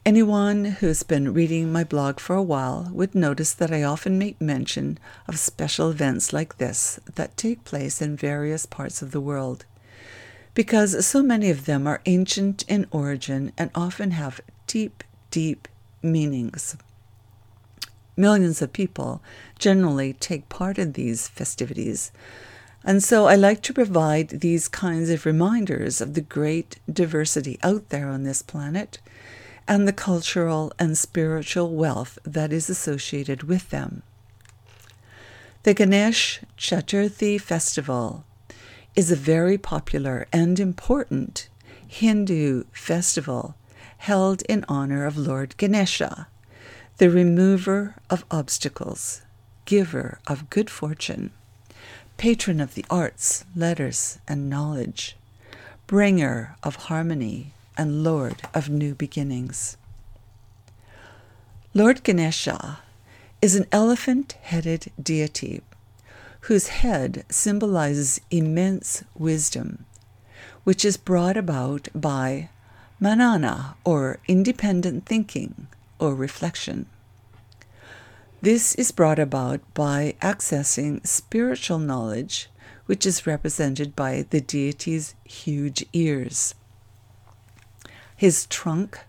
Anyone 0.06 0.66
who's 0.66 1.02
been 1.02 1.34
reading 1.34 1.72
my 1.72 1.84
blog 1.84 2.20
for 2.20 2.36
a 2.36 2.44
while 2.44 2.90
would 2.94 3.16
notice 3.16 3.54
that 3.54 3.72
I 3.72 3.82
often 3.82 4.20
make 4.20 4.40
mention 4.40 5.00
of 5.28 5.40
special 5.40 5.90
events 5.90 6.32
like 6.32 6.58
this 6.58 7.00
that 7.16 7.38
take 7.38 7.64
place 7.64 8.02
in 8.04 8.16
various 8.16 8.68
parts 8.68 9.02
of 9.02 9.10
the 9.12 9.22
world, 9.22 9.66
because 10.54 11.06
so 11.06 11.24
many 11.24 11.50
of 11.50 11.66
them 11.66 11.88
are 11.88 12.02
ancient 12.06 12.64
in 12.68 12.86
origin 12.92 13.52
and 13.58 13.72
often 13.74 14.12
have 14.12 14.42
deep, 14.68 15.04
deep 15.32 15.68
meanings. 16.04 16.78
Millions 18.18 18.62
of 18.62 18.74
people 18.74 19.22
generally 19.60 20.14
take 20.14 20.50
part 20.50 20.78
in 20.78 20.94
these 20.94 21.28
festivities, 21.28 22.12
and 22.84 23.04
so 23.04 23.26
I 23.26 23.36
like 23.36 23.62
to 23.64 23.74
provide 23.74 24.30
these 24.30 24.68
kinds 24.68 25.10
of 25.10 25.26
reminders 25.26 26.02
of 26.02 26.14
the 26.14 26.22
great 26.22 26.78
diversity 26.92 27.58
out 27.64 27.90
there 27.90 28.08
on 28.10 28.24
this 28.24 28.44
planet 28.44 29.00
and 29.68 29.88
the 29.88 29.94
cultural 29.94 30.72
and 30.78 30.96
spiritual 30.96 31.74
wealth 31.74 32.20
that 32.24 32.54
is 32.54 32.70
associated 32.70 33.44
with 33.44 33.72
them. 33.72 34.04
The 35.64 35.74
Ganesh 35.74 36.42
Chaturthi 36.60 37.42
festival 37.42 38.24
is 38.96 39.12
a 39.12 39.16
very 39.16 39.58
popular 39.58 40.28
and 40.32 40.60
important 40.60 41.50
Hindu 41.88 42.66
festival 42.72 43.56
held 43.98 44.44
in 44.44 44.64
honor 44.70 45.06
of 45.06 45.18
Lord 45.18 45.58
Ganesha, 45.58 46.28
the 46.98 47.10
remover 47.10 47.96
of 48.10 48.24
obstacles, 48.32 49.22
giver 49.66 50.20
of 50.28 50.50
good 50.50 50.70
fortune, 50.70 51.32
patron 52.16 52.62
of 52.62 52.74
the 52.74 52.86
arts, 52.90 53.44
letters, 53.54 54.18
and 54.30 54.50
knowledge, 54.50 55.18
bringer 55.88 56.56
of 56.64 56.76
harmony 56.88 57.52
and 57.78 58.02
Lord 58.02 58.42
of 58.54 58.70
new 58.70 58.96
beginnings. 58.96 59.76
Lord 61.74 62.02
Ganesha 62.04 62.80
is 63.42 63.56
an 63.56 63.68
elephant 63.74 64.38
headed 64.44 64.90
deity 65.02 65.62
whose 66.42 66.68
head 66.68 67.26
symbolizes 67.28 68.22
immense 68.32 69.04
wisdom, 69.18 69.84
which 70.64 70.86
is 70.86 70.96
brought 70.96 71.36
about 71.36 71.90
by 71.94 72.50
manana, 73.02 73.76
or 73.84 74.20
independent 74.30 75.06
thinking 75.06 75.68
or 76.00 76.16
reflection. 76.16 76.88
This 78.42 78.76
is 78.76 78.92
brought 78.92 79.20
about 79.20 79.62
by 79.74 80.16
accessing 80.22 81.06
spiritual 81.06 81.80
knowledge, 81.80 82.50
which 82.86 83.06
is 83.06 83.26
represented 83.26 83.96
by 83.96 84.26
the 84.30 84.42
deity's 84.42 85.16
huge 85.24 85.86
ears. 85.94 86.54
His 88.16 88.46
trunk 88.46 89.00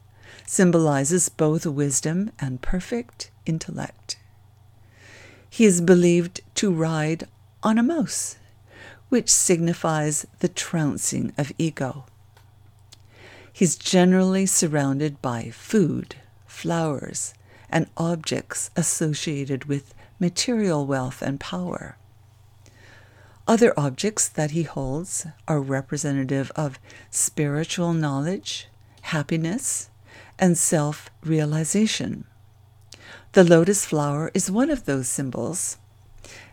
symbolizes 0.47 1.29
both 1.29 1.67
wisdom 1.67 2.31
and 2.39 2.63
perfect 2.63 3.31
intellect. 3.45 4.17
He 5.51 5.65
is 5.65 5.81
believed 5.81 6.41
to 6.57 6.73
ride 6.73 7.27
on 7.63 7.79
a 7.79 7.83
mouse, 7.83 8.37
which 9.09 9.29
signifies 9.29 10.27
the 10.41 10.49
trouncing 10.49 11.33
of 11.37 11.53
ego. 11.59 12.07
He's 13.53 13.77
generally 13.77 14.47
surrounded 14.47 15.21
by 15.23 15.51
food, 15.51 16.17
flowers, 16.57 17.35
and 17.69 17.87
objects 17.99 18.71
associated 18.75 19.67
with 19.67 19.95
material 20.19 20.87
wealth 20.87 21.21
and 21.21 21.39
power. 21.39 21.99
Other 23.47 23.79
objects 23.79 24.27
that 24.31 24.53
he 24.53 24.63
holds 24.63 25.27
are 25.47 25.61
representative 25.61 26.51
of 26.57 26.79
spiritual 27.11 27.93
knowledge, 27.93 28.69
happiness, 29.03 29.91
and 30.39 30.57
self 30.57 31.11
realization. 31.23 32.25
The 33.33 33.45
lotus 33.45 33.85
flower 33.85 34.31
is 34.33 34.51
one 34.51 34.71
of 34.71 34.87
those 34.87 35.09
symbols, 35.09 35.77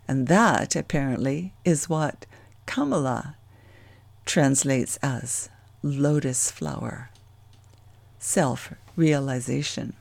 and 0.05 0.27
that 0.27 0.75
apparently 0.75 1.53
is 1.63 1.87
what 1.87 2.25
Kamala 2.65 3.37
translates 4.25 4.97
as 5.01 5.49
lotus 5.81 6.51
flower, 6.51 7.09
self 8.19 8.73
realization. 8.95 9.93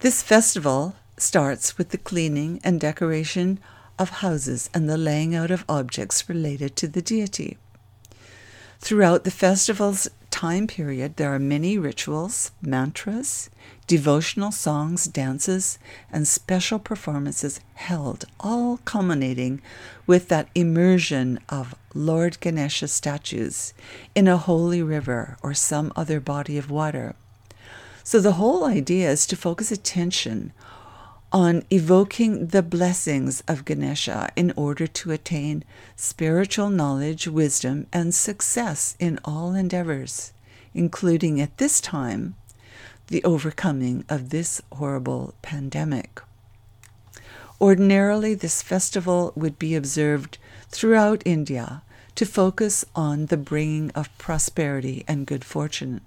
This 0.00 0.22
festival 0.22 0.94
starts 1.16 1.78
with 1.78 1.90
the 1.90 1.98
cleaning 1.98 2.60
and 2.62 2.80
decoration 2.80 3.58
of 3.98 4.10
houses 4.10 4.68
and 4.74 4.88
the 4.88 4.98
laying 4.98 5.34
out 5.34 5.50
of 5.50 5.64
objects 5.68 6.28
related 6.28 6.76
to 6.76 6.88
the 6.88 7.02
deity. 7.02 7.56
Throughout 8.78 9.24
the 9.24 9.30
festival's 9.30 10.08
time 10.36 10.66
period, 10.66 11.16
there 11.16 11.34
are 11.34 11.38
many 11.38 11.78
rituals, 11.78 12.50
mantras, 12.60 13.48
devotional 13.86 14.52
songs, 14.52 15.06
dances, 15.06 15.78
and 16.12 16.28
special 16.28 16.78
performances 16.78 17.58
held, 17.72 18.26
all 18.38 18.76
culminating 18.84 19.62
with 20.06 20.28
that 20.28 20.46
immersion 20.54 21.40
of 21.48 21.74
Lord 21.94 22.38
Ganesha 22.40 22.86
statues 22.86 23.72
in 24.14 24.28
a 24.28 24.36
holy 24.36 24.82
river 24.82 25.38
or 25.42 25.54
some 25.54 25.90
other 25.96 26.20
body 26.20 26.58
of 26.58 26.70
water. 26.70 27.14
So 28.04 28.20
the 28.20 28.32
whole 28.32 28.66
idea 28.66 29.10
is 29.10 29.26
to 29.28 29.36
focus 29.36 29.72
attention 29.72 30.52
on 31.32 31.62
evoking 31.70 32.46
the 32.48 32.62
blessings 32.62 33.42
of 33.48 33.64
Ganesha 33.64 34.30
in 34.36 34.52
order 34.56 34.86
to 34.86 35.12
attain 35.12 35.64
spiritual 35.96 36.70
knowledge, 36.70 37.26
wisdom, 37.26 37.86
and 37.92 38.14
success 38.14 38.96
in 38.98 39.18
all 39.24 39.54
endeavors, 39.54 40.32
including 40.72 41.40
at 41.40 41.58
this 41.58 41.80
time 41.80 42.36
the 43.08 43.22
overcoming 43.24 44.04
of 44.08 44.30
this 44.30 44.62
horrible 44.72 45.34
pandemic. 45.42 46.20
Ordinarily, 47.60 48.34
this 48.34 48.62
festival 48.62 49.32
would 49.34 49.58
be 49.58 49.74
observed 49.74 50.38
throughout 50.68 51.22
India 51.24 51.82
to 52.14 52.26
focus 52.26 52.84
on 52.94 53.26
the 53.26 53.36
bringing 53.36 53.90
of 53.92 54.16
prosperity 54.18 55.04
and 55.08 55.26
good 55.26 55.44
fortune 55.44 56.00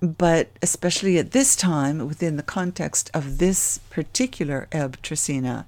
but 0.00 0.48
especially 0.62 1.18
at 1.18 1.32
this 1.32 1.54
time, 1.54 2.06
within 2.06 2.36
the 2.36 2.42
context 2.42 3.10
of 3.12 3.38
this 3.38 3.78
particular 3.90 4.66
Eb' 4.72 5.00
Trecena, 5.02 5.66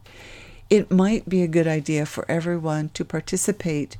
it 0.70 0.90
might 0.90 1.28
be 1.28 1.42
a 1.42 1.48
good 1.48 1.66
idea 1.66 2.06
for 2.06 2.24
everyone 2.30 2.88
to 2.94 3.04
participate 3.04 3.98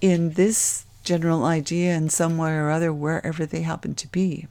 in 0.00 0.32
this 0.32 0.84
general 1.04 1.44
idea 1.44 1.94
in 1.94 2.10
some 2.10 2.36
way 2.36 2.52
or 2.52 2.70
other, 2.70 2.92
wherever 2.92 3.46
they 3.46 3.62
happen 3.62 3.94
to 3.94 4.08
be. 4.08 4.48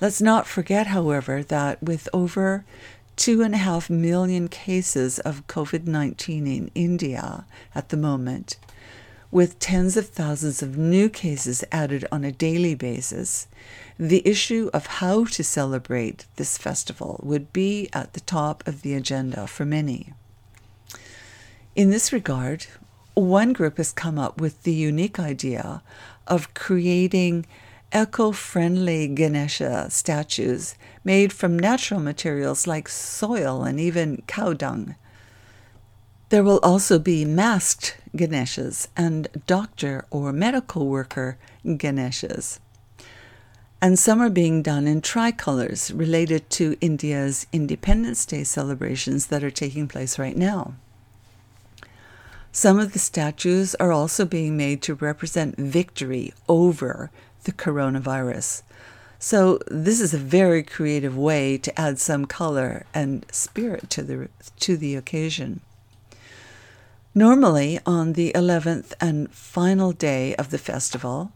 Let's 0.00 0.22
not 0.22 0.46
forget, 0.46 0.86
however, 0.86 1.42
that 1.42 1.82
with 1.82 2.08
over 2.14 2.64
two 3.16 3.42
and 3.42 3.54
a 3.54 3.58
half 3.58 3.90
million 3.90 4.48
cases 4.48 5.18
of 5.18 5.46
COVID 5.46 5.86
19 5.86 6.46
in 6.46 6.70
India 6.74 7.44
at 7.74 7.90
the 7.90 7.98
moment, 7.98 8.56
with 9.30 9.58
tens 9.58 9.96
of 9.96 10.08
thousands 10.08 10.62
of 10.62 10.76
new 10.76 11.08
cases 11.08 11.64
added 11.70 12.06
on 12.10 12.24
a 12.24 12.32
daily 12.32 12.74
basis, 12.74 13.46
the 13.98 14.26
issue 14.26 14.70
of 14.72 14.86
how 14.86 15.24
to 15.24 15.44
celebrate 15.44 16.26
this 16.36 16.58
festival 16.58 17.20
would 17.22 17.52
be 17.52 17.88
at 17.92 18.12
the 18.14 18.20
top 18.20 18.66
of 18.66 18.82
the 18.82 18.94
agenda 18.94 19.46
for 19.46 19.64
many. 19.64 20.12
In 21.76 21.90
this 21.90 22.12
regard, 22.12 22.66
one 23.14 23.52
group 23.52 23.76
has 23.76 23.92
come 23.92 24.18
up 24.18 24.40
with 24.40 24.62
the 24.62 24.72
unique 24.72 25.18
idea 25.18 25.82
of 26.26 26.54
creating 26.54 27.46
eco 27.92 28.32
friendly 28.32 29.08
Ganesha 29.08 29.90
statues 29.90 30.74
made 31.04 31.32
from 31.32 31.58
natural 31.58 32.00
materials 32.00 32.66
like 32.66 32.88
soil 32.88 33.64
and 33.64 33.78
even 33.78 34.22
cow 34.26 34.52
dung. 34.52 34.94
There 36.30 36.44
will 36.44 36.60
also 36.62 37.00
be 37.00 37.24
masked 37.24 37.96
Ganeshas 38.16 38.86
and 38.96 39.26
doctor 39.48 40.06
or 40.10 40.32
medical 40.32 40.86
worker 40.86 41.38
Ganeshas. 41.64 42.60
And 43.82 43.98
some 43.98 44.20
are 44.20 44.30
being 44.30 44.62
done 44.62 44.86
in 44.86 45.00
tricolors 45.00 45.90
related 45.90 46.48
to 46.50 46.76
India's 46.80 47.48
Independence 47.52 48.24
Day 48.24 48.44
celebrations 48.44 49.26
that 49.26 49.42
are 49.42 49.50
taking 49.50 49.88
place 49.88 50.20
right 50.20 50.36
now. 50.36 50.74
Some 52.52 52.78
of 52.78 52.92
the 52.92 53.00
statues 53.00 53.74
are 53.76 53.90
also 53.90 54.24
being 54.24 54.56
made 54.56 54.82
to 54.82 54.94
represent 54.94 55.56
victory 55.56 56.32
over 56.48 57.10
the 57.42 57.52
coronavirus. 57.52 58.62
So, 59.18 59.58
this 59.66 60.00
is 60.00 60.14
a 60.14 60.18
very 60.18 60.62
creative 60.62 61.16
way 61.16 61.58
to 61.58 61.80
add 61.80 61.98
some 61.98 62.24
color 62.24 62.86
and 62.94 63.26
spirit 63.32 63.90
to 63.90 64.02
the, 64.02 64.28
to 64.60 64.76
the 64.76 64.94
occasion. 64.94 65.60
Normally, 67.14 67.80
on 67.84 68.12
the 68.12 68.30
11th 68.36 68.92
and 69.00 69.32
final 69.32 69.90
day 69.90 70.36
of 70.36 70.50
the 70.50 70.58
festival, 70.58 71.32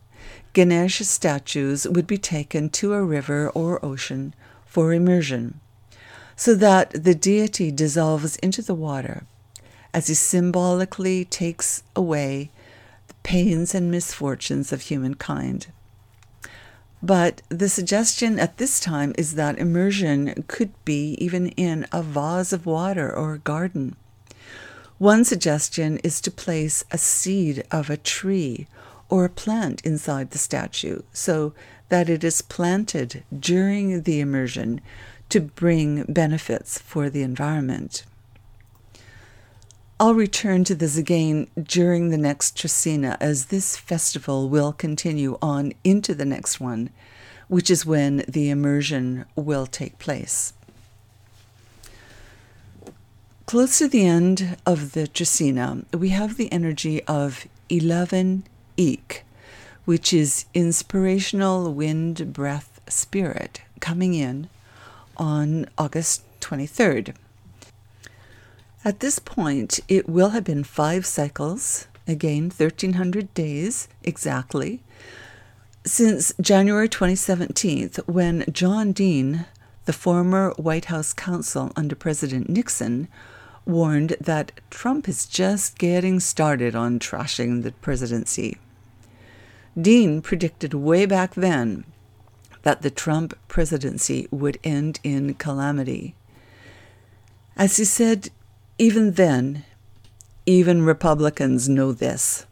Ganesh 0.52 1.00
statues 1.00 1.84
would 1.88 2.06
be 2.06 2.16
taken 2.16 2.70
to 2.70 2.92
a 2.92 3.02
river 3.02 3.50
or 3.50 3.84
ocean 3.84 4.34
for 4.64 4.92
immersion, 4.92 5.58
so 6.36 6.54
that 6.54 7.02
the 7.02 7.14
deity 7.14 7.72
dissolves 7.72 8.36
into 8.36 8.62
the 8.62 8.74
water 8.74 9.26
as 9.92 10.06
he 10.06 10.14
symbolically 10.14 11.24
takes 11.24 11.82
away 11.96 12.50
the 13.08 13.14
pains 13.24 13.74
and 13.74 13.90
misfortunes 13.90 14.72
of 14.72 14.82
humankind. 14.82 15.66
But 17.02 17.42
the 17.48 17.68
suggestion 17.68 18.38
at 18.38 18.58
this 18.58 18.78
time 18.78 19.12
is 19.18 19.34
that 19.34 19.58
immersion 19.58 20.44
could 20.46 20.72
be 20.84 21.16
even 21.18 21.48
in 21.48 21.84
a 21.90 22.00
vase 22.00 22.52
of 22.52 22.64
water 22.64 23.12
or 23.12 23.34
a 23.34 23.38
garden. 23.38 23.96
One 25.04 25.26
suggestion 25.26 25.98
is 25.98 26.18
to 26.22 26.30
place 26.30 26.82
a 26.90 26.96
seed 26.96 27.62
of 27.70 27.90
a 27.90 27.98
tree 27.98 28.66
or 29.10 29.26
a 29.26 29.28
plant 29.28 29.82
inside 29.82 30.30
the 30.30 30.38
statue 30.38 31.02
so 31.12 31.52
that 31.90 32.08
it 32.08 32.24
is 32.24 32.40
planted 32.40 33.22
during 33.38 34.04
the 34.04 34.20
immersion 34.20 34.80
to 35.28 35.42
bring 35.42 36.04
benefits 36.04 36.78
for 36.78 37.10
the 37.10 37.20
environment. 37.20 38.06
I'll 40.00 40.14
return 40.14 40.64
to 40.64 40.74
this 40.74 40.96
again 40.96 41.48
during 41.62 42.08
the 42.08 42.16
next 42.16 42.56
Trecena 42.56 43.18
as 43.20 43.48
this 43.48 43.76
festival 43.76 44.48
will 44.48 44.72
continue 44.72 45.36
on 45.42 45.74
into 45.84 46.14
the 46.14 46.24
next 46.24 46.60
one, 46.60 46.88
which 47.48 47.70
is 47.70 47.84
when 47.84 48.24
the 48.26 48.48
immersion 48.48 49.26
will 49.36 49.66
take 49.66 49.98
place. 49.98 50.53
Close 53.46 53.76
to 53.76 53.88
the 53.88 54.06
end 54.06 54.56
of 54.64 54.92
the 54.92 55.06
Trecena, 55.06 55.84
we 55.94 56.08
have 56.08 56.38
the 56.38 56.50
energy 56.50 57.04
of 57.04 57.46
11 57.68 58.44
Ik, 58.78 59.22
which 59.84 60.14
is 60.14 60.46
inspirational 60.54 61.72
wind 61.72 62.32
breath 62.32 62.80
spirit 62.88 63.60
coming 63.80 64.14
in 64.14 64.48
on 65.18 65.66
August 65.76 66.22
23rd. 66.40 67.14
At 68.82 69.00
this 69.00 69.18
point, 69.18 69.78
it 69.88 70.08
will 70.08 70.30
have 70.30 70.44
been 70.44 70.64
five 70.64 71.04
cycles, 71.04 71.86
again 72.08 72.44
1300 72.44 73.32
days 73.34 73.88
exactly, 74.02 74.80
since 75.84 76.32
January 76.40 76.88
2017, 76.88 77.90
when 78.06 78.46
John 78.50 78.92
Dean, 78.92 79.44
the 79.84 79.92
former 79.92 80.50
White 80.52 80.86
House 80.86 81.12
counsel 81.12 81.72
under 81.76 81.94
President 81.94 82.48
Nixon, 82.48 83.06
warned 83.66 84.16
that 84.20 84.52
Trump 84.70 85.08
is 85.08 85.26
just 85.26 85.78
getting 85.78 86.20
started 86.20 86.74
on 86.74 86.98
trashing 86.98 87.62
the 87.62 87.72
presidency. 87.72 88.58
Dean 89.80 90.22
predicted 90.22 90.74
way 90.74 91.06
back 91.06 91.34
then 91.34 91.84
that 92.62 92.82
the 92.82 92.90
Trump 92.90 93.36
presidency 93.48 94.26
would 94.30 94.58
end 94.64 95.00
in 95.02 95.34
calamity. 95.34 96.14
As 97.56 97.76
he 97.76 97.84
said 97.84 98.30
even 98.78 99.12
then, 99.12 99.64
even 100.46 100.82
Republicans 100.82 101.68
know 101.68 101.92
this. 101.92 102.46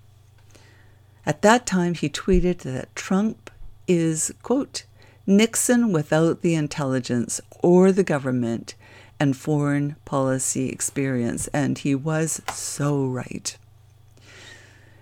At 1.27 1.43
that 1.43 1.67
time, 1.67 1.95
he 1.95 2.09
tweeted 2.09 2.59
that 2.59 2.95
Trump 2.95 3.51
is, 3.87 4.33
quote, 4.43 4.85
Nixon 5.27 5.93
without 5.93 6.43
the 6.43 6.55
intelligence 6.55 7.41
or 7.61 7.93
the 7.93 8.03
government 8.03 8.75
and 9.23 9.37
foreign 9.37 9.95
policy 10.05 10.69
experience, 10.69 11.47
and 11.55 11.79
he 11.79 11.95
was 11.95 12.43
so 12.53 13.07
right. 13.07 13.57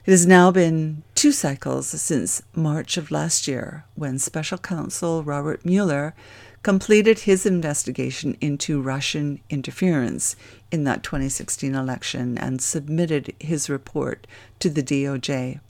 It 0.04 0.10
has 0.10 0.26
now 0.26 0.50
been 0.50 1.02
two 1.14 1.32
cycles 1.32 1.86
since 1.86 2.42
March 2.54 2.98
of 2.98 3.10
last 3.10 3.48
year 3.48 3.86
when 3.94 4.18
Special 4.18 4.58
Counsel 4.58 5.24
Robert 5.24 5.64
Mueller 5.64 6.14
completed 6.62 7.20
his 7.20 7.46
investigation 7.46 8.36
into 8.42 8.82
Russian 8.82 9.40
interference 9.48 10.36
in 10.70 10.84
that 10.84 11.02
2016 11.02 11.74
election 11.74 12.36
and 12.36 12.60
submitted 12.60 13.32
his 13.40 13.70
report 13.70 14.26
to 14.58 14.68
the 14.68 14.82
DOJ. 14.82 15.60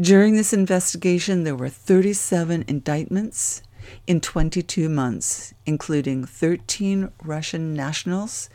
During 0.00 0.36
this 0.36 0.54
investigation, 0.54 1.44
there 1.44 1.54
were 1.54 1.68
37 1.68 2.64
indictments 2.66 3.60
in 4.06 4.20
22 4.20 4.88
months, 4.88 5.54
including 5.64 6.24
13 6.24 7.10
Russian 7.22 7.74
nationals, 7.74 8.48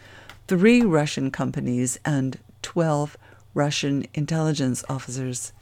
three 0.48 0.82
Russian 0.82 1.32
companies, 1.32 2.00
and 2.06 2.40
12 2.62 3.18
Russian 3.54 4.06
intelligence 4.14 4.84
officers, 4.90 5.54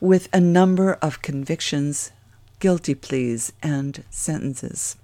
with 0.00 0.28
a 0.32 0.40
number 0.40 0.94
of 0.94 1.22
convictions 1.22 2.12
guilty 2.58 2.94
pleas, 2.94 3.52
and 3.62 4.04
sentences. 4.10 4.96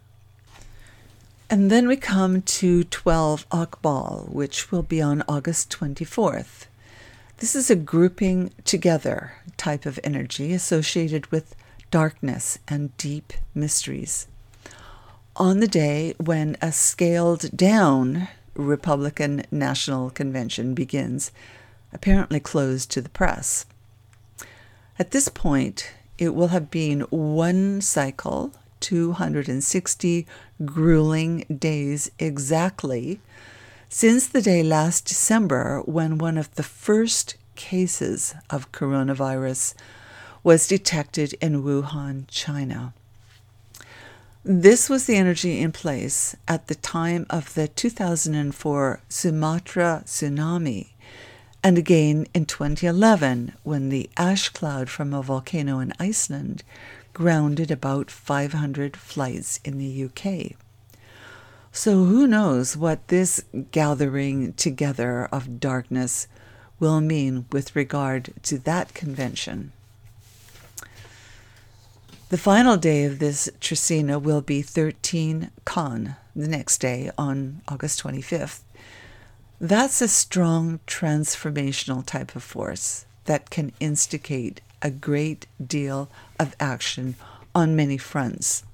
And 1.49 1.70
then 1.70 1.87
we 1.87 1.97
come 1.97 2.43
to 2.43 2.85
12 2.85 3.49
Akbal, 3.51 4.30
which 4.30 4.72
will 4.72 4.82
be 4.82 5.01
on 5.01 5.22
August 5.28 5.70
24th. 5.70 6.66
This 7.39 7.55
is 7.55 7.70
a 7.70 7.76
grouping 7.76 8.51
together 8.64 9.35
type 9.57 9.87
of 9.87 10.01
energy 10.03 10.53
associated 10.53 11.30
with 11.30 11.55
darkness 11.95 12.59
and 12.66 12.97
deep 12.97 13.32
mysteries. 13.55 14.26
On 15.36 15.61
the 15.61 15.68
day 15.68 16.12
when 16.18 16.57
a 16.61 16.72
scaled 16.72 17.57
down 17.57 18.26
Republican 18.55 19.45
National 19.53 20.11
Convention 20.11 20.74
begins, 20.74 21.30
apparently 21.92 22.40
closed 22.40 22.90
to 22.90 23.01
the 23.01 23.09
press. 23.09 23.64
At 24.99 25.12
this 25.12 25.28
point, 25.28 25.92
it 26.18 26.34
will 26.34 26.49
have 26.49 26.68
been 26.68 27.03
one 27.11 27.80
cycle, 27.80 28.53
260 28.80 30.26
grueling 30.64 31.45
days 31.57 32.11
exactly, 32.18 33.20
since 33.88 34.26
the 34.26 34.42
day 34.42 34.64
last 34.64 35.05
December 35.05 35.80
when 35.84 36.18
one 36.18 36.38
of 36.38 36.53
the 36.57 36.64
first 36.64 37.36
cases 37.55 38.34
of 38.51 38.72
coronavirus 38.72 39.74
was 40.45 40.68
detected 40.68 41.32
in 41.40 41.64
Wuhan, 41.64 42.28
China. 42.28 42.95
This 44.45 44.90
was 44.90 45.07
the 45.07 45.16
energy 45.16 45.59
in 45.59 45.72
place 45.72 46.36
at 46.47 46.66
the 46.66 46.74
time 46.74 47.26
of 47.30 47.55
the 47.55 47.66
2004 47.66 49.01
Sumatra 49.09 50.03
tsunami 50.05 50.88
and 51.62 51.78
again 51.78 52.26
in 52.34 52.45
2011 52.45 53.55
when 53.62 53.88
the 53.88 54.11
ash 54.18 54.51
cloud 54.51 54.90
from 54.90 55.14
a 55.14 55.22
volcano 55.22 55.78
in 55.78 55.95
Iceland 55.99 56.62
grounded 57.14 57.70
about 57.70 58.11
500 58.11 58.99
flights 58.99 59.61
in 59.64 59.78
the 59.78 60.05
UK. 60.05 60.59
So 61.72 62.05
who 62.05 62.26
knows 62.26 62.76
what 62.76 63.09
this 63.09 63.42
gathering 63.72 64.53
together 64.53 65.24
of 65.32 65.59
darkness 65.59 66.28
will 66.78 67.01
mean 67.01 67.47
with 67.51 67.74
regard 67.74 68.34
to 68.42 68.59
that 68.59 68.92
convention. 68.92 69.72
The 72.31 72.39
final 72.39 72.79
day 72.79 73.05
of 73.05 73.18
this 73.18 73.51
Trecena 73.61 74.20
will 74.20 74.41
be 74.41 74.62
13 74.62 75.51
Kan, 75.66 76.16
the 76.35 76.49
next 76.49 76.79
day 76.79 77.11
on 77.18 77.61
August 77.68 78.03
25th. 78.03 78.61
That's 79.61 80.01
a 80.01 80.09
strong 80.09 80.81
transformational 80.87 82.05
type 82.05 82.35
of 82.35 82.43
force 82.43 83.05
that 83.27 83.51
can 83.51 83.72
instigate 83.79 84.62
a 84.81 84.91
great 84.91 85.47
deal 85.64 86.09
of 86.41 86.57
action 86.59 87.14
on 87.55 87.77
many 87.77 87.99
fronts. 87.99 88.64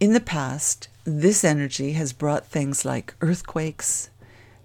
In 0.00 0.12
the 0.12 0.20
past, 0.20 0.88
this 1.04 1.44
energy 1.44 1.92
has 1.92 2.12
brought 2.12 2.44
things 2.44 2.84
like 2.84 3.14
earthquakes, 3.20 4.10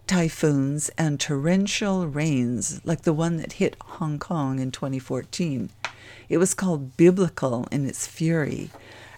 typhoons, 0.08 0.90
and 0.98 1.20
torrential 1.20 2.08
rains 2.08 2.82
like 2.84 3.04
the 3.04 3.14
one 3.14 3.38
that 3.38 3.54
hit 3.54 3.76
Hong 3.82 4.18
Kong 4.18 4.58
in 4.58 4.72
2014. 4.72 5.70
It 6.30 6.38
was 6.38 6.54
called 6.54 6.98
biblical 6.98 7.68
in 7.72 7.88
its 7.88 8.08
fury, 8.08 8.72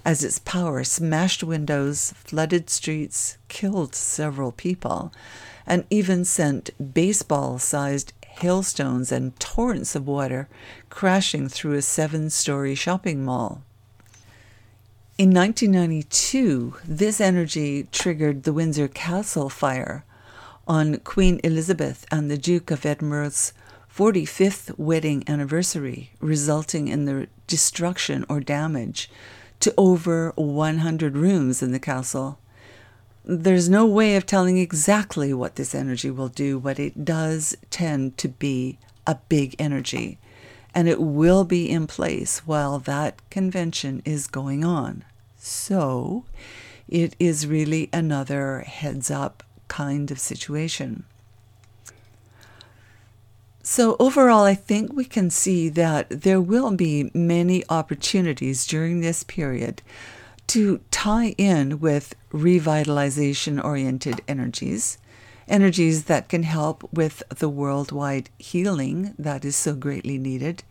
as 0.06 0.24
its 0.24 0.40
power 0.40 0.84
smashed 0.84 1.44
windows, 1.44 2.14
flooded 2.24 2.70
streets, 2.70 3.38
killed 3.48 3.94
several 3.96 4.52
people, 4.52 5.12
and 5.66 5.86
even 5.90 6.24
sent 6.24 6.70
baseball 6.94 7.60
sized 7.60 8.14
hailstones 8.26 9.12
and 9.12 9.38
torrents 9.40 9.96
of 9.96 10.08
water 10.08 10.48
crashing 10.90 11.50
through 11.50 11.74
a 11.74 11.82
seven 11.82 12.30
story 12.30 12.76
shopping 12.76 13.26
mall. 13.26 13.62
In 15.18 15.34
1992, 15.34 16.76
this 16.86 17.20
energy 17.20 17.88
triggered 17.92 18.44
the 18.44 18.54
Windsor 18.54 18.88
Castle 18.88 19.50
fire 19.50 20.06
on 20.68 20.98
Queen 20.98 21.40
Elizabeth 21.44 22.06
and 22.12 22.30
the 22.30 22.38
Duke 22.38 22.70
of 22.70 22.86
Edinburgh's 22.86 23.52
45th 23.98 24.78
wedding 24.78 25.24
anniversary, 25.28 26.12
resulting 26.20 26.88
in 26.88 27.06
the 27.06 27.28
destruction 27.48 28.26
or 28.30 28.40
damage 28.40 29.10
to 29.60 29.74
over 29.78 30.32
100 30.36 31.18
rooms 31.18 31.64
in 31.64 31.72
the 31.72 31.80
castle 31.80 32.38
there's 33.30 33.68
no 33.68 33.86
way 33.86 34.16
of 34.16 34.26
telling 34.26 34.58
exactly 34.58 35.34
what 35.34 35.58
this 35.58 35.76
energy 35.76 36.10
will 36.10 36.30
do, 36.30 36.62
but 36.62 36.80
it 36.80 37.04
does 37.04 37.58
tend 37.70 38.18
to 38.18 38.30
be 38.30 38.80
a 39.06 39.16
big 39.28 39.54
energy. 39.60 40.18
And 40.74 40.88
it 40.88 41.02
will 41.02 41.44
be 41.44 41.70
in 41.70 41.88
place 41.88 42.48
while 42.48 42.80
that 42.80 43.30
convention 43.30 44.02
is 44.06 44.28
going 44.28 44.64
on. 44.64 45.04
So 45.38 46.24
it 46.88 47.18
is 47.20 47.48
really 47.48 47.90
another 47.92 48.62
heads 48.62 49.12
up 49.12 49.44
kind 49.68 50.10
of 50.10 50.20
situation. 50.20 51.04
So, 53.70 53.98
overall, 54.00 54.46
I 54.46 54.56
think 54.56 54.94
we 54.94 55.04
can 55.04 55.30
see 55.30 55.68
that 55.68 56.10
there 56.10 56.40
will 56.40 56.72
be 56.72 57.12
many 57.14 57.66
opportunities 57.68 58.66
during 58.66 59.02
this 59.02 59.26
period 59.26 59.82
to 60.48 60.80
tie 60.90 61.36
in 61.38 61.82
with 61.82 62.16
revitalization 62.32 63.62
oriented 63.62 64.22
energies, 64.26 64.98
energies 65.50 66.06
that 66.06 66.30
can 66.30 66.44
help 66.44 66.88
with 66.94 67.22
the 67.28 67.50
worldwide 67.50 68.30
healing 68.38 69.14
that 69.20 69.44
is 69.44 69.58
so 69.58 69.76
greatly 69.76 70.18
needed. 70.18 70.64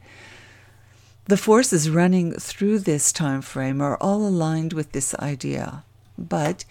The 1.27 1.37
forces 1.37 1.91
running 1.91 2.33
through 2.33 2.79
this 2.79 3.13
time 3.13 3.43
frame 3.43 3.83
are 3.83 3.99
all 3.99 4.27
aligned 4.27 4.73
with 4.73 4.93
this 4.93 5.15
idea, 5.17 5.85
but 6.17 6.65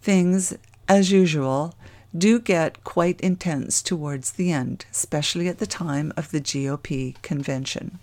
things, 0.00 0.54
as 0.88 1.10
usual, 1.10 1.74
do 2.16 2.38
get 2.38 2.84
quite 2.84 3.20
intense 3.20 3.82
towards 3.82 4.32
the 4.32 4.52
end, 4.52 4.84
especially 4.90 5.48
at 5.48 5.58
the 5.58 5.66
time 5.66 6.12
of 6.16 6.30
the 6.30 6.40
GOP 6.40 7.20
convention. 7.22 7.98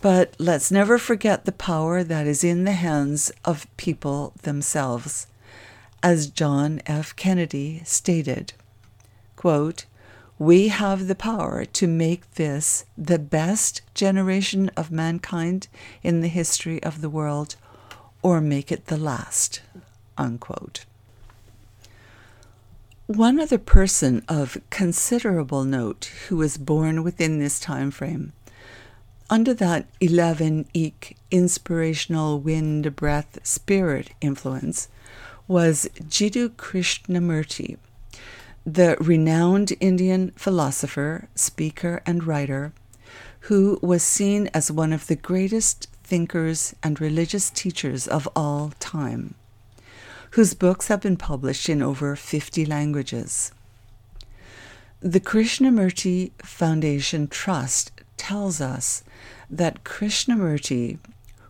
But 0.00 0.34
let's 0.38 0.70
never 0.70 0.98
forget 0.98 1.44
the 1.44 1.52
power 1.52 2.04
that 2.04 2.26
is 2.26 2.44
in 2.44 2.64
the 2.64 2.72
hands 2.72 3.32
of 3.44 3.66
people 3.76 4.32
themselves. 4.42 5.26
As 6.02 6.28
John 6.28 6.80
F. 6.86 7.16
Kennedy 7.16 7.82
stated, 7.84 8.52
quote, 9.34 9.86
we 10.38 10.68
have 10.68 11.08
the 11.08 11.14
power 11.14 11.64
to 11.64 11.86
make 11.86 12.34
this 12.34 12.84
the 12.96 13.18
best 13.18 13.80
generation 13.94 14.70
of 14.76 14.90
mankind 14.90 15.66
in 16.02 16.20
the 16.20 16.28
history 16.28 16.82
of 16.82 17.00
the 17.00 17.08
world 17.08 17.56
or 18.22 18.40
make 18.40 18.70
it 18.70 18.86
the 18.86 18.98
last. 18.98 19.62
Unquote. 20.18 20.84
One 23.06 23.38
other 23.38 23.58
person 23.58 24.24
of 24.28 24.58
considerable 24.68 25.62
note 25.62 26.10
who 26.26 26.38
was 26.38 26.58
born 26.58 27.04
within 27.04 27.38
this 27.38 27.60
time 27.60 27.92
frame, 27.92 28.32
under 29.30 29.54
that 29.54 29.86
11 30.00 30.66
Ik 30.74 31.16
inspirational 31.30 32.40
wind, 32.40 32.96
breath, 32.96 33.38
spirit 33.44 34.10
influence, 34.20 34.88
was 35.46 35.88
Jiddu 36.00 36.48
Krishnamurti, 36.56 37.76
the 38.64 38.96
renowned 38.98 39.74
Indian 39.78 40.32
philosopher, 40.34 41.28
speaker, 41.36 42.02
and 42.06 42.24
writer, 42.24 42.72
who 43.42 43.78
was 43.82 44.02
seen 44.02 44.50
as 44.52 44.72
one 44.72 44.92
of 44.92 45.06
the 45.06 45.14
greatest 45.14 45.86
thinkers 46.02 46.74
and 46.82 47.00
religious 47.00 47.50
teachers 47.50 48.08
of 48.08 48.28
all 48.34 48.72
time 48.80 49.36
whose 50.36 50.52
books 50.52 50.88
have 50.88 51.00
been 51.00 51.16
published 51.16 51.66
in 51.66 51.80
over 51.80 52.14
50 52.14 52.66
languages. 52.66 53.52
The 55.00 55.18
Krishnamurti 55.18 56.32
Foundation 56.42 57.26
Trust 57.26 57.90
tells 58.18 58.60
us 58.60 59.02
that 59.48 59.82
Krishnamurti 59.82 60.98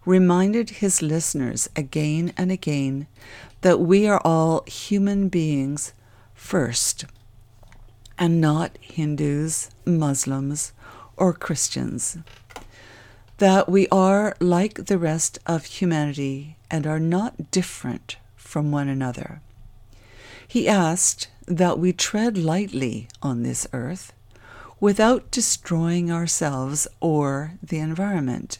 reminded 0.04 0.70
his 0.70 1.02
listeners 1.02 1.68
again 1.74 2.32
and 2.36 2.52
again 2.52 3.08
that 3.62 3.80
we 3.80 4.06
are 4.06 4.20
all 4.24 4.62
human 4.68 5.28
beings 5.30 5.92
first, 6.32 7.06
and 8.16 8.40
not 8.40 8.78
Hindus, 8.80 9.68
Muslims, 9.84 10.72
or 11.16 11.32
Christians. 11.32 12.18
That 13.38 13.68
we 13.68 13.88
are 13.88 14.36
like 14.38 14.86
the 14.86 14.96
rest 14.96 15.40
of 15.44 15.64
humanity 15.64 16.56
and 16.70 16.86
are 16.86 17.00
not 17.00 17.50
different 17.50 18.18
from 18.46 18.70
one 18.70 18.88
another. 18.88 19.40
He 20.46 20.68
asked 20.68 21.28
that 21.46 21.78
we 21.78 21.92
tread 21.92 22.38
lightly 22.38 23.08
on 23.22 23.42
this 23.42 23.66
earth 23.72 24.12
without 24.78 25.30
destroying 25.30 26.10
ourselves 26.10 26.86
or 27.00 27.54
the 27.62 27.78
environment. 27.78 28.58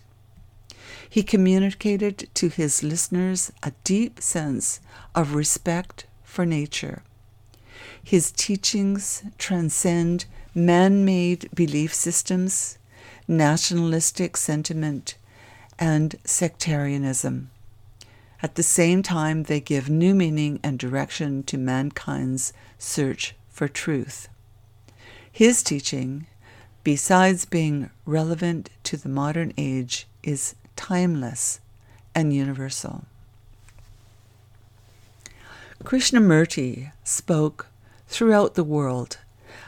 He 1.08 1.22
communicated 1.22 2.28
to 2.34 2.48
his 2.48 2.82
listeners 2.82 3.52
a 3.62 3.72
deep 3.84 4.20
sense 4.20 4.80
of 5.14 5.34
respect 5.34 6.06
for 6.24 6.44
nature. 6.44 7.02
His 8.02 8.30
teachings 8.32 9.22
transcend 9.38 10.26
man 10.54 11.04
made 11.04 11.48
belief 11.54 11.94
systems, 11.94 12.78
nationalistic 13.28 14.36
sentiment, 14.36 15.16
and 15.78 16.16
sectarianism. 16.24 17.50
At 18.46 18.54
the 18.54 18.62
same 18.62 19.02
time, 19.02 19.42
they 19.42 19.58
give 19.58 19.90
new 19.90 20.14
meaning 20.14 20.60
and 20.62 20.78
direction 20.78 21.42
to 21.50 21.58
mankind's 21.58 22.52
search 22.78 23.34
for 23.48 23.66
truth. 23.66 24.28
His 25.32 25.64
teaching, 25.64 26.28
besides 26.84 27.44
being 27.44 27.90
relevant 28.04 28.70
to 28.84 28.96
the 28.96 29.08
modern 29.08 29.52
age, 29.58 30.06
is 30.22 30.54
timeless 30.76 31.58
and 32.14 32.32
universal. 32.32 33.06
Krishnamurti 35.82 36.92
spoke 37.02 37.66
throughout 38.06 38.54
the 38.54 38.62
world 38.62 39.18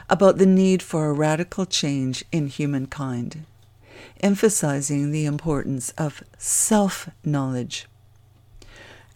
about 0.09 0.37
the 0.37 0.45
need 0.45 0.81
for 0.81 1.09
a 1.09 1.13
radical 1.13 1.65
change 1.65 2.23
in 2.31 2.47
humankind, 2.47 3.43
emphasizing 4.21 5.11
the 5.11 5.25
importance 5.25 5.89
of 5.97 6.23
self 6.37 7.09
knowledge 7.25 7.85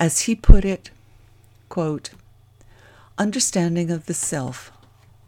as 0.04 0.24
he 0.24 0.36
put 0.36 0.66
it, 0.66 0.92
quote, 1.70 2.10
understanding 3.18 3.90
of 3.90 4.06
the 4.06 4.14
self 4.14 4.70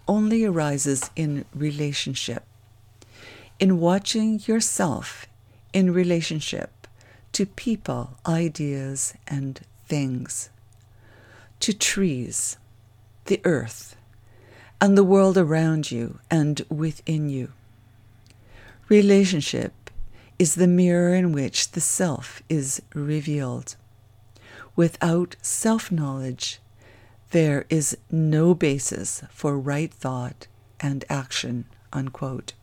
only 0.05 0.43
arises 0.43 1.09
in 1.15 1.45
relationship. 1.53 2.43
In 3.57 3.79
watching 3.79 4.41
yourself 4.45 5.27
in 5.71 5.93
relationship 5.93 6.87
to 7.31 7.45
people, 7.45 8.17
ideas, 8.27 9.13
and 9.25 9.61
things, 9.87 10.49
to 11.61 11.71
trees, 11.71 12.57
the 13.27 13.39
earth, 13.45 13.95
and 14.81 14.97
the 14.97 15.05
world 15.05 15.37
around 15.37 15.89
you 15.89 16.19
and 16.29 16.65
within 16.67 17.29
you. 17.29 17.53
Relationship 18.89 19.89
is 20.37 20.55
the 20.55 20.67
mirror 20.67 21.15
in 21.15 21.31
which 21.31 21.71
the 21.71 21.79
self 21.79 22.43
is 22.49 22.81
revealed. 22.93 23.77
Without 24.75 25.37
self 25.41 25.91
knowledge, 25.91 26.59
there 27.31 27.65
is 27.69 27.97
no 28.11 28.53
basis 28.53 29.23
for 29.29 29.57
right 29.57 29.93
thought 29.93 30.47
and 30.79 31.05
action. 31.09 31.65
Unquote. 31.93 32.53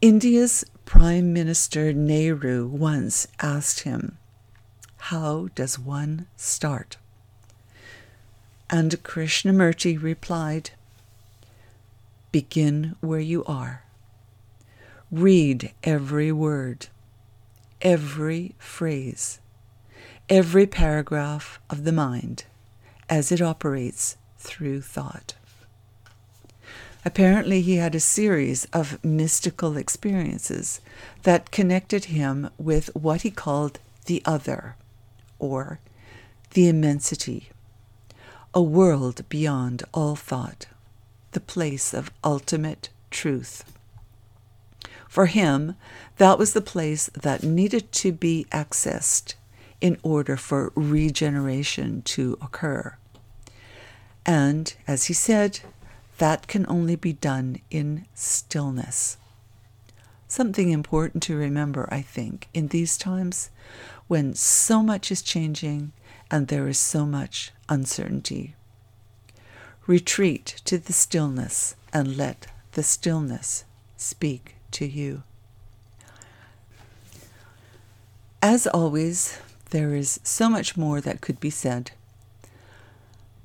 India's 0.00 0.64
Prime 0.84 1.32
Minister 1.32 1.92
Nehru 1.92 2.66
once 2.66 3.28
asked 3.40 3.80
him, 3.80 4.18
How 4.96 5.48
does 5.54 5.78
one 5.78 6.26
start? 6.36 6.96
And 8.70 9.02
Krishnamurti 9.04 10.00
replied, 10.00 10.70
Begin 12.32 12.96
where 13.00 13.20
you 13.20 13.44
are. 13.44 13.84
Read 15.10 15.72
every 15.84 16.32
word, 16.32 16.88
every 17.80 18.54
phrase 18.58 19.40
every 20.28 20.66
paragraph 20.66 21.58
of 21.70 21.84
the 21.84 21.92
mind 21.92 22.44
as 23.08 23.32
it 23.32 23.40
operates 23.40 24.16
through 24.36 24.82
thought. 24.82 25.34
Apparently, 27.04 27.62
he 27.62 27.76
had 27.76 27.94
a 27.94 28.00
series 28.00 28.66
of 28.66 29.02
mystical 29.02 29.78
experiences 29.78 30.80
that 31.22 31.50
connected 31.50 32.06
him 32.06 32.50
with 32.58 32.94
what 32.94 33.22
he 33.22 33.30
called 33.30 33.78
the 34.04 34.20
other, 34.26 34.76
or 35.38 35.80
the 36.50 36.68
immensity, 36.68 37.48
a 38.52 38.60
world 38.60 39.26
beyond 39.30 39.82
all 39.94 40.16
thought, 40.16 40.66
the 41.32 41.40
place 41.40 41.94
of 41.94 42.10
ultimate 42.22 42.90
truth. 43.10 43.64
For 45.08 45.26
him, 45.26 45.76
that 46.18 46.38
was 46.38 46.52
the 46.52 46.60
place 46.60 47.08
that 47.14 47.42
needed 47.42 47.90
to 47.92 48.12
be 48.12 48.46
accessed 48.52 49.34
in 49.80 49.98
order 50.02 50.36
for 50.36 50.72
regeneration 50.74 52.02
to 52.02 52.36
occur. 52.42 52.96
And, 54.26 54.74
as 54.86 55.04
he 55.04 55.14
said, 55.14 55.60
that 56.18 56.48
can 56.48 56.66
only 56.68 56.96
be 56.96 57.12
done 57.12 57.60
in 57.70 58.06
stillness. 58.14 59.16
Something 60.26 60.70
important 60.70 61.22
to 61.24 61.36
remember, 61.36 61.88
I 61.90 62.02
think, 62.02 62.48
in 62.52 62.68
these 62.68 62.98
times 62.98 63.50
when 64.08 64.34
so 64.34 64.82
much 64.82 65.10
is 65.10 65.22
changing 65.22 65.92
and 66.30 66.48
there 66.48 66.68
is 66.68 66.78
so 66.78 67.06
much 67.06 67.52
uncertainty. 67.68 68.54
Retreat 69.86 70.60
to 70.66 70.76
the 70.76 70.92
stillness 70.92 71.76
and 71.92 72.16
let 72.16 72.48
the 72.72 72.82
stillness 72.82 73.64
speak 73.96 74.56
to 74.72 74.86
you. 74.86 75.22
As 78.42 78.66
always, 78.66 79.38
there 79.70 79.94
is 79.94 80.20
so 80.22 80.48
much 80.48 80.76
more 80.76 81.00
that 81.00 81.20
could 81.20 81.40
be 81.40 81.50
said. 81.50 81.92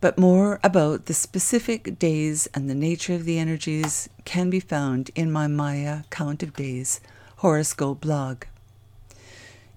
But 0.02 0.18
more 0.18 0.60
about 0.64 1.06
the 1.06 1.14
specific 1.14 1.98
days 1.98 2.48
and 2.54 2.70
the 2.70 2.76
nature 2.76 3.14
of 3.14 3.26
the 3.26 3.40
energies 3.40 4.10
can 4.26 4.50
be 4.50 4.60
found 4.60 5.12
in 5.16 5.32
my 5.32 5.48
Maya 5.48 6.02
Count 6.10 6.44
of 6.44 6.54
Days 6.54 7.00
horoscope 7.38 8.02
blog. 8.02 8.44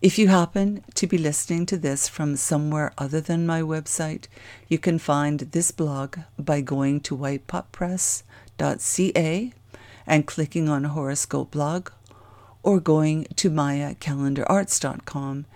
If 0.03 0.18
you 0.18 0.28
happen 0.28 0.84
to 0.94 1.07
be 1.07 1.16
listening 1.16 1.64
to 1.66 1.76
this 1.76 2.09
from 2.09 2.34
somewhere 2.36 2.92
other 2.99 3.20
than 3.20 3.47
my 3.47 3.62
website, 3.62 4.26
you 4.68 4.78
can 4.78 4.99
find 4.99 5.40
this 5.40 5.70
blog 5.70 6.18
by 6.38 6.61
going 6.61 7.01
to 7.01 7.16
whitepoppress.ca 7.16 9.53
and 10.07 10.26
clicking 10.26 10.68
on 10.68 10.84
horoscope 10.84 11.51
blog, 11.51 11.90
or 12.62 12.78
going 12.78 13.24
to 13.36 13.51
mayacalendararts.com 13.51 15.47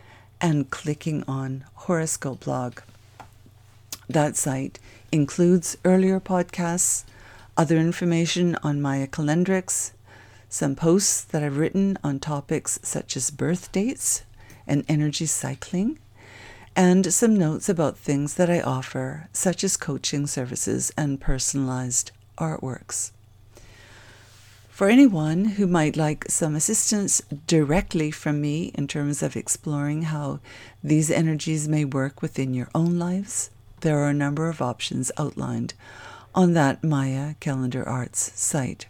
and 0.40 0.70
clicking 0.70 1.24
on 1.28 1.64
horoscope 1.74 2.40
blog. 2.40 2.80
That 4.08 4.36
site 4.36 4.78
includes 5.12 5.76
earlier 5.84 6.20
podcasts, 6.20 7.04
other 7.56 7.76
information 7.76 8.56
on 8.62 8.80
Maya 8.80 9.06
Calendrics, 9.06 9.92
some 10.48 10.74
posts 10.74 11.22
that 11.22 11.42
I've 11.44 11.58
written 11.58 11.98
on 12.02 12.18
topics 12.18 12.80
such 12.82 13.16
as 13.16 13.30
birth 13.30 13.70
dates 13.70 14.22
and 14.66 14.84
energy 14.88 15.26
cycling, 15.26 15.98
and 16.74 17.12
some 17.12 17.36
notes 17.36 17.68
about 17.68 17.98
things 17.98 18.34
that 18.34 18.50
I 18.50 18.60
offer, 18.60 19.28
such 19.32 19.62
as 19.62 19.76
coaching 19.76 20.26
services 20.26 20.92
and 20.96 21.20
personalized 21.20 22.12
artworks. 22.38 23.12
For 24.80 24.88
anyone 24.88 25.44
who 25.44 25.66
might 25.66 25.98
like 25.98 26.24
some 26.30 26.54
assistance 26.54 27.20
directly 27.46 28.10
from 28.10 28.40
me 28.40 28.72
in 28.74 28.88
terms 28.88 29.22
of 29.22 29.36
exploring 29.36 30.04
how 30.04 30.40
these 30.82 31.10
energies 31.10 31.68
may 31.68 31.84
work 31.84 32.22
within 32.22 32.54
your 32.54 32.70
own 32.74 32.98
lives, 32.98 33.50
there 33.82 33.98
are 33.98 34.08
a 34.08 34.14
number 34.14 34.48
of 34.48 34.62
options 34.62 35.12
outlined 35.18 35.74
on 36.34 36.54
that 36.54 36.82
Maya 36.82 37.34
Calendar 37.40 37.86
Arts 37.86 38.32
site. 38.40 38.86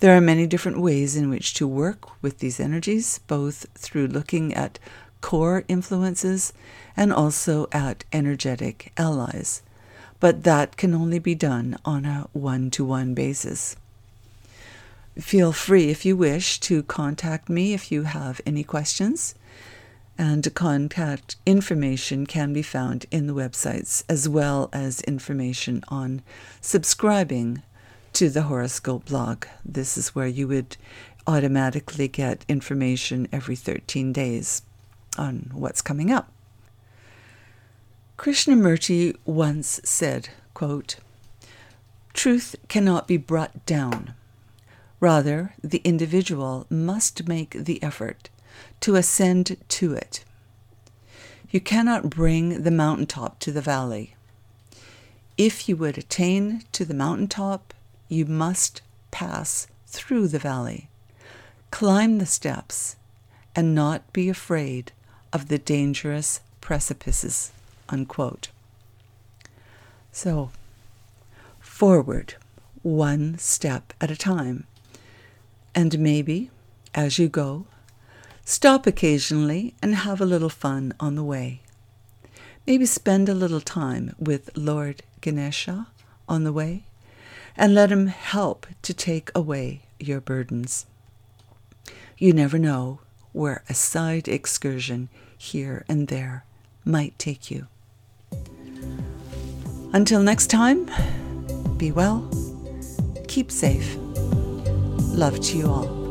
There 0.00 0.16
are 0.16 0.20
many 0.20 0.48
different 0.48 0.80
ways 0.80 1.14
in 1.14 1.30
which 1.30 1.54
to 1.54 1.68
work 1.68 2.20
with 2.20 2.40
these 2.40 2.58
energies, 2.58 3.20
both 3.28 3.66
through 3.76 4.08
looking 4.08 4.52
at 4.52 4.80
core 5.20 5.62
influences 5.68 6.52
and 6.96 7.12
also 7.12 7.68
at 7.70 8.04
energetic 8.12 8.92
allies, 8.96 9.62
but 10.18 10.42
that 10.42 10.76
can 10.76 10.92
only 10.92 11.20
be 11.20 11.36
done 11.36 11.78
on 11.84 12.04
a 12.04 12.26
one 12.32 12.68
to 12.70 12.84
one 12.84 13.14
basis. 13.14 13.76
Feel 15.20 15.52
free, 15.52 15.90
if 15.90 16.04
you 16.04 16.16
wish, 16.16 16.60
to 16.60 16.82
contact 16.84 17.48
me 17.48 17.74
if 17.74 17.90
you 17.90 18.04
have 18.04 18.40
any 18.46 18.62
questions 18.62 19.34
and 20.18 20.52
contact 20.54 21.36
information 21.46 22.26
can 22.26 22.52
be 22.52 22.62
found 22.62 23.06
in 23.10 23.28
the 23.28 23.34
websites 23.34 24.02
as 24.08 24.28
well 24.28 24.68
as 24.72 25.00
information 25.02 25.84
on 25.88 26.22
subscribing 26.60 27.62
to 28.12 28.28
the 28.28 28.42
horoscope 28.42 29.06
blog. 29.06 29.44
This 29.64 29.96
is 29.96 30.14
where 30.14 30.26
you 30.26 30.48
would 30.48 30.76
automatically 31.26 32.08
get 32.08 32.44
information 32.48 33.28
every 33.30 33.54
13 33.54 34.12
days 34.12 34.62
on 35.16 35.50
what's 35.52 35.82
coming 35.82 36.10
up. 36.10 36.32
Krishnamurti 38.16 39.16
once 39.24 39.80
said, 39.84 40.30
quote, 40.52 40.96
Truth 42.12 42.56
cannot 42.66 43.06
be 43.06 43.16
brought 43.16 43.64
down. 43.64 44.14
Rather, 45.00 45.54
the 45.62 45.80
individual 45.84 46.66
must 46.68 47.28
make 47.28 47.50
the 47.52 47.82
effort 47.82 48.30
to 48.80 48.96
ascend 48.96 49.56
to 49.68 49.94
it. 49.94 50.24
You 51.50 51.60
cannot 51.60 52.10
bring 52.10 52.62
the 52.62 52.70
mountaintop 52.70 53.38
to 53.40 53.52
the 53.52 53.62
valley. 53.62 54.14
If 55.36 55.68
you 55.68 55.76
would 55.76 55.96
attain 55.96 56.64
to 56.72 56.84
the 56.84 56.94
mountaintop, 56.94 57.72
you 58.08 58.26
must 58.26 58.82
pass 59.10 59.68
through 59.86 60.28
the 60.28 60.38
valley, 60.38 60.88
climb 61.70 62.18
the 62.18 62.26
steps, 62.26 62.96
and 63.54 63.74
not 63.74 64.12
be 64.12 64.28
afraid 64.28 64.92
of 65.32 65.48
the 65.48 65.58
dangerous 65.58 66.40
precipices. 66.60 67.52
Unquote. 67.88 68.48
So, 70.12 70.50
forward, 71.60 72.34
one 72.82 73.38
step 73.38 73.92
at 74.00 74.10
a 74.10 74.16
time. 74.16 74.66
And 75.78 75.98
maybe, 76.00 76.50
as 76.92 77.20
you 77.20 77.28
go, 77.28 77.66
Stop 78.48 78.86
occasionally 78.86 79.74
and 79.82 79.94
have 79.94 80.22
a 80.22 80.24
little 80.24 80.48
fun 80.48 80.94
on 80.98 81.16
the 81.16 81.22
way. 81.22 81.60
Maybe 82.66 82.86
spend 82.86 83.28
a 83.28 83.34
little 83.34 83.60
time 83.60 84.14
with 84.18 84.48
Lord 84.56 85.02
Ganesha 85.20 85.88
on 86.26 86.44
the 86.44 86.52
way 86.52 86.84
and 87.58 87.74
let 87.74 87.92
him 87.92 88.06
help 88.06 88.66
to 88.80 88.94
take 88.94 89.30
away 89.34 89.82
your 90.00 90.22
burdens. 90.22 90.86
You 92.16 92.32
never 92.32 92.58
know 92.58 93.00
where 93.32 93.62
a 93.68 93.74
side 93.74 94.28
excursion 94.28 95.10
here 95.36 95.84
and 95.86 96.08
there 96.08 96.46
might 96.86 97.18
take 97.18 97.50
you. 97.50 97.66
Until 99.92 100.22
next 100.22 100.46
time, 100.46 100.90
be 101.76 101.92
well, 101.92 102.26
keep 103.28 103.52
safe. 103.52 103.98
Love 105.18 105.40
to 105.40 105.56
you 105.58 105.66
all. 105.66 106.07